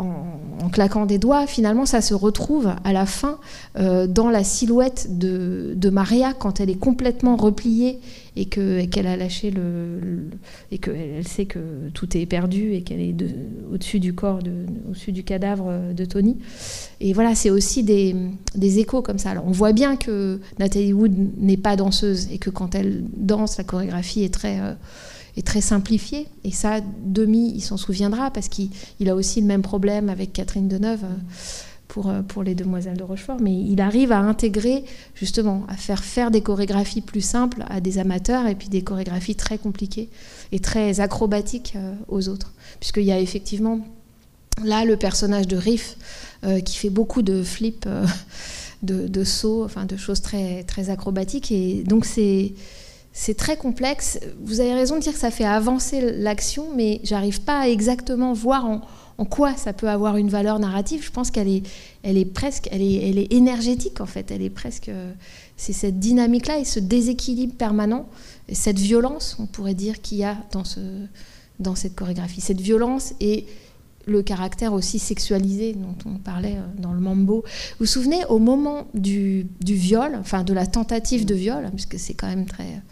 [0.00, 3.38] en, claquant des doigts, finalement ça se retrouve à la fin
[3.76, 7.98] dans la silhouette de, Maria quand elle est complètement repliée
[8.36, 10.28] et qu'elle a lâché le,
[10.70, 11.58] et qu'elle sait que
[11.92, 13.16] tout est perdu et qu'elle est
[13.72, 14.38] au-dessus du corps,
[14.88, 16.38] au-dessus du cadavre de Tony.
[17.00, 18.14] Et voilà, c'est aussi des,
[18.54, 19.30] des, échos comme ça.
[19.30, 23.58] Alors, on voit bien que Nathalie Wood n'est pas danseuse et que quand elle danse,
[23.58, 24.74] la chorégraphie est très, euh,
[25.36, 26.26] est très simplifiée.
[26.44, 28.70] Et ça, Demi, il s'en souviendra parce qu'il
[29.08, 31.04] a aussi le même problème avec Catherine Deneuve.
[31.04, 31.16] Euh,
[31.88, 34.84] pour, euh, pour les demoiselles de Rochefort, mais il arrive à intégrer,
[35.16, 39.34] justement, à faire faire des chorégraphies plus simples à des amateurs et puis des chorégraphies
[39.34, 40.08] très compliquées
[40.52, 42.52] et très acrobatiques euh, aux autres.
[42.78, 43.80] Puisqu'il y a effectivement
[44.62, 45.96] là le personnage de Riff
[46.64, 47.88] qui fait beaucoup de flips,
[48.84, 51.50] de, de, sauts, enfin de choses très, très acrobatiques.
[51.50, 52.52] Et donc c'est.
[53.22, 54.18] C'est très complexe.
[54.42, 58.32] Vous avez raison de dire que ça fait avancer l'action, mais j'arrive pas à exactement
[58.32, 58.80] voir en,
[59.26, 61.62] quoi ça peut avoir une valeur narrative, je pense qu'elle est,
[62.02, 64.30] elle est presque, elle est, elle est énergétique en fait.
[64.30, 65.12] Elle est presque, euh,
[65.58, 68.08] c'est cette dynamique-là et ce déséquilibre permanent,
[68.48, 70.80] et cette violence, on pourrait dire qu'il y a dans ce,
[71.58, 73.44] dans cette chorégraphie, cette violence et
[74.06, 77.42] le caractère aussi sexualisé dont on parlait euh, dans le mambo.
[77.44, 81.98] Vous vous souvenez au moment du, du viol, enfin de la tentative de viol, puisque
[81.98, 82.82] c'est quand même très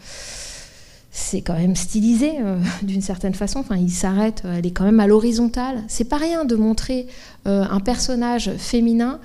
[1.19, 3.59] c'est quand même stylisé euh, d'une certaine façon.
[3.59, 5.83] Enfin, il s'arrête, euh, elle est quand même à l'horizontale.
[5.87, 7.07] C'est pas rien de montrer
[7.47, 9.19] euh, un personnage féminin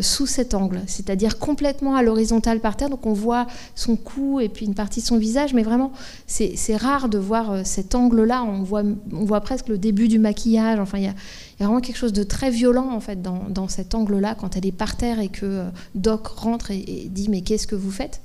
[0.00, 2.90] sous cet angle, c'est-à-dire complètement à l'horizontale par terre.
[2.90, 5.92] Donc on voit son cou et puis une partie de son visage, mais vraiment
[6.26, 8.44] c'est rare de voir cet angle-là.
[8.44, 8.82] On voit,
[9.12, 10.78] on voit presque le début du maquillage.
[10.78, 10.98] Enfin,
[11.62, 14.96] vraiment quelque chose de très violent en fait dans, cet angle-là quand elle est par
[14.96, 18.20] terre et que euh, Doc rentre et, dit mais qu'est-ce que vous faites?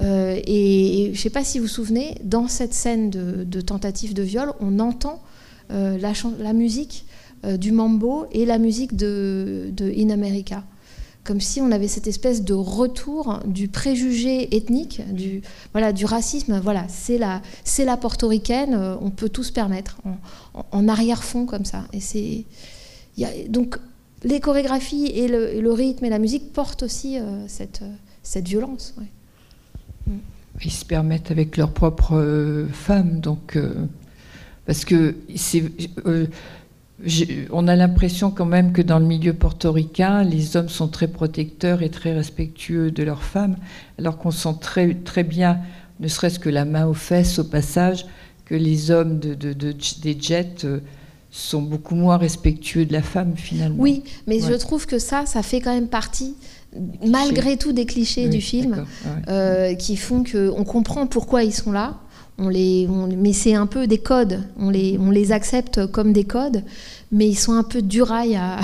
[0.00, 4.22] Euh, Et, je sais pas si vous vous souvenez, dans cette scène de, tentative de
[4.22, 5.20] viol, on entend
[5.70, 7.04] euh, la, la, musique
[7.58, 10.64] du mambo et la musique de In America
[11.24, 15.42] comme si on avait cette espèce de retour du préjugé ethnique, du,
[15.72, 16.60] voilà, du racisme.
[16.60, 19.98] Voilà, c'est la, c'est la portoricaine, euh, on peut tout se permettre,
[20.72, 21.84] en, arrière-fond comme ça.
[21.92, 22.44] Et c'est,
[23.48, 23.78] donc
[24.22, 27.82] les chorégraphies et le, rythme et la musique portent aussi euh, cette,
[28.22, 28.94] cette violence.
[30.64, 33.58] Ils se permettent avec leurs propres euh, femmes, donc
[34.66, 35.64] parce que c'est
[37.50, 41.82] on a l'impression quand même que dans le milieu portoricain, les hommes sont très protecteurs
[41.82, 43.56] et très respectueux de leurs femmes,
[43.98, 45.60] alors qu'on sent très, très bien,
[46.00, 48.06] ne serait-ce que la main aux fesses au passage,
[48.44, 50.80] que les hommes de, des jets euh,
[51.30, 53.80] sont beaucoup moins respectueux de la femme finalement.
[53.80, 56.34] Oui, mais je trouve que ça, ça fait quand même partie
[57.04, 58.84] malgré tout des clichés du film
[59.28, 61.98] euh, qui font qu'on comprend pourquoi ils sont là
[62.40, 64.42] on les, mais c'est un peu des codes.
[64.58, 66.64] On les, on les accepte comme des codes,
[67.12, 68.60] mais ils sont un peu durailles à,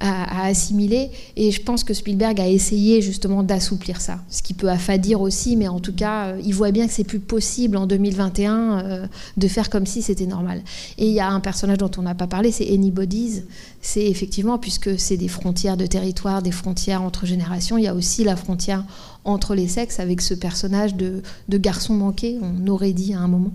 [0.00, 1.10] à, assimiler.
[1.36, 5.56] Et je pense que Spielberg a essayé justement d'assouplir ça, ce qui peut affadir aussi,
[5.56, 9.06] mais en tout cas, euh, il voit bien que c'est plus possible en 2021 euh,
[9.36, 10.62] de faire comme si c'était normal.
[10.98, 13.42] Et il y a un personnage dont on n'a pas parlé, c'est Anybody's.
[13.82, 17.94] C'est effectivement, puisque c'est des frontières de territoire, des frontières entre générations, il y a
[17.94, 18.84] aussi la frontière
[19.24, 23.52] entre les sexes avec ce personnage de, garçon manqué, on aurait dit à un moment,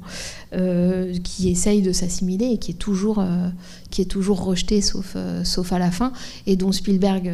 [0.53, 3.49] euh, qui essaye de s'assimiler et qui est toujours, euh,
[3.89, 6.13] qui est toujours rejeté sauf, euh, sauf à la fin,
[6.45, 7.32] et dont Spielberg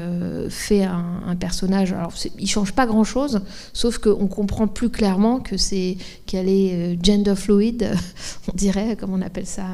[0.49, 1.91] fait un, personnage.
[1.91, 3.41] Alors il change pas grand chose,
[3.73, 7.91] sauf qu'on comprend plus clairement que c'est qu'elle est gender fluid,
[8.51, 9.65] on dirait, comme on appelle ça.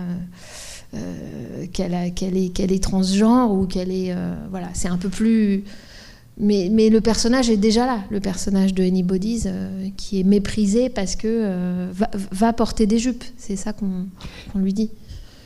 [1.74, 2.12] qu'elle est,
[2.53, 4.16] qu'elle est transgenre ou qu'elle est
[4.49, 5.66] voilà c'est un peu plus
[6.40, 11.16] mais, le personnage est déjà là, le personnage de Anybody's, euh, qui est méprisé parce
[11.16, 11.92] que euh,
[12.32, 13.24] va, porter des jupes.
[13.38, 14.08] C'est ça qu'on
[14.56, 14.90] lui dit.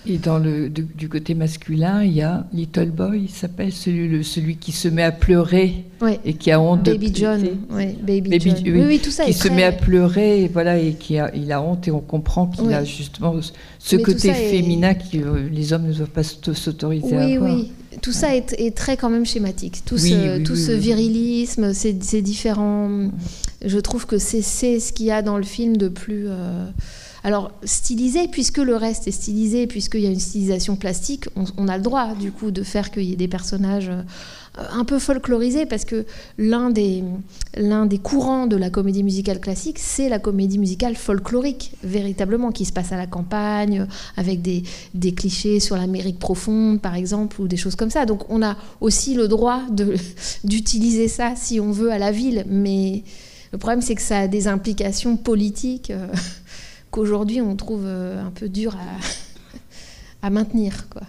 [0.08, 4.56] Et dans le, du côté masculin, il y a Little Boy, il s'appelle celui, celui
[4.56, 5.86] qui se met à pleurer
[6.26, 8.56] et qui a honte Baby de John, oui, Baby, John.
[8.66, 11.52] Oui, oui, tout ça qui se met à pleurer et voilà et qui a, il
[11.52, 13.36] a honte et on comprend qu'il a justement
[13.78, 17.52] ce côté féminin que euh, les hommes ne doivent pas s'autoriser à avoir.
[17.52, 17.72] Oui, oui,
[18.02, 19.84] tout ça est, très quand même schématique.
[19.86, 23.12] Tout ce, tout ce virilisme, ces, différents.
[23.64, 26.26] Je trouve que c'est ce qu'il y a dans le film de plus.
[26.28, 26.66] Euh,
[27.24, 31.26] alors, stylisé, puisque le reste est stylisé, puisqu'il y a une stylisation plastique,
[31.58, 34.02] on, a le droit, du coup, de faire qu'il y ait des personnages euh,
[34.72, 36.06] un peu folklorisés, parce que
[36.40, 37.04] l'un des,
[37.56, 42.66] l'un des courants de la comédie musicale classique, c'est la comédie musicale folklorique, véritablement, qui
[42.66, 43.86] se passe à la campagne,
[44.18, 44.64] avec des,
[44.96, 48.08] des clichés sur l'Amérique profonde, par exemple, ou des choses comme ça.
[48.08, 49.62] Donc, on a aussi le droit
[50.44, 53.04] d'utiliser ça, si on veut, à la ville, mais
[53.52, 55.94] le problème, c'est que ça a des implications politiques.
[56.92, 58.78] Qu'aujourd'hui on trouve euh, un peu dur
[60.22, 60.88] à, maintenir.
[60.90, 61.04] Quoi.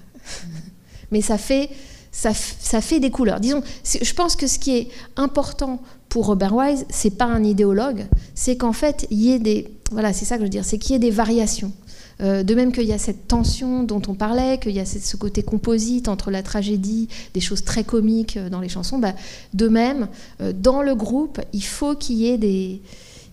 [1.10, 1.70] Mais ça fait,
[2.12, 3.40] ça, fait des couleurs.
[3.40, 8.06] Disons, je pense que ce qui est important pour Robert Wise, c'est pas un idéologue,
[8.34, 9.68] c'est qu'en fait, il y ait des.
[9.90, 11.72] Voilà, c'est ça que je veux dire, c'est qu'il y ait des variations.
[12.20, 15.16] Euh, de même qu'il y a cette tension dont on parlait, qu'il y a ce
[15.16, 19.14] côté composite entre la tragédie, des choses très comiques euh, dans les chansons, bah,
[19.54, 20.08] de même,
[20.54, 22.80] dans le groupe, il faut qu'il y ait des,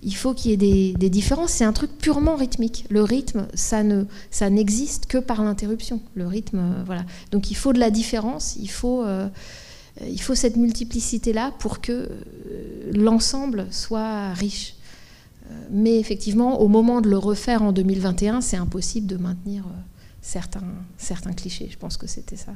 [0.02, 1.52] il faut qu'il y ait des, différences.
[1.52, 2.86] C'est un truc purement rythmique.
[2.90, 6.02] Le rythme, ça ne, ça n'existe que par l'interruption.
[6.16, 7.04] Le rythme, euh, voilà.
[7.32, 8.56] Donc il faut de la différence.
[8.58, 9.28] Il faut, euh,
[10.02, 14.76] il faut cette multiplicité là pour que euh, l'ensemble soit riche.
[15.72, 19.66] mais effectivement, au moment de le refaire en 2021, c'est impossible de maintenir
[20.22, 20.64] certains,
[20.98, 21.68] certains clichés.
[21.72, 22.54] Je pense que c'était ça.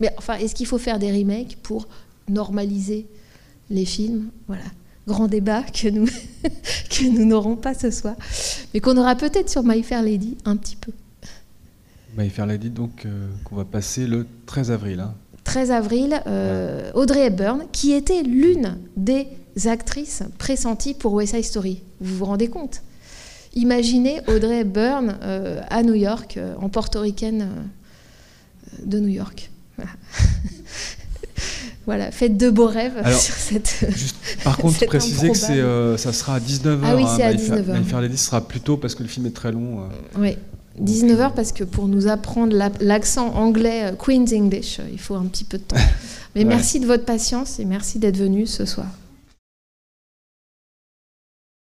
[0.00, 1.88] Mais enfin, est-ce qu'il faut faire des remakes pour
[2.28, 3.06] normaliser
[3.70, 4.30] les films?
[4.46, 4.64] Voilà
[5.06, 6.06] grand débat que nous,
[6.90, 8.14] que nous n'aurons pas ce soir,
[8.72, 10.92] mais qu'on aura peut-être sur My Fair Lady un petit peu.
[12.16, 15.04] My Fair Lady, donc, euh, qu'on va passer le 13 avril.
[15.44, 15.74] 13 hein.
[15.74, 19.26] avril, euh, Audrey Hepburn, qui était l'une des
[19.66, 21.82] actrices pressenties pour West Side Story.
[22.00, 22.82] Vous vous rendez compte?
[23.54, 27.48] Imaginez Audrey Hepburn euh, à New York, en portoricaine
[28.84, 29.50] de New York.
[29.76, 29.92] Voilà.
[31.86, 33.86] Voilà, faites de beaux rêves sur cette.
[34.42, 36.80] par contre, préciser que c'est, euh, ça sera à 19h.
[36.82, 37.72] Ah oui, c'est à 19h.
[37.72, 39.80] Hein, Fair Lady sera plus tôt parce que le film est très long.
[39.80, 40.18] Euh.
[40.18, 40.36] Oui,
[40.82, 45.44] 19h euh, parce que pour nous apprendre l'accent anglais Queen's English, il faut un petit
[45.44, 45.76] peu de temps.
[46.34, 48.88] Mais merci de votre patience et merci d'être venu ce soir.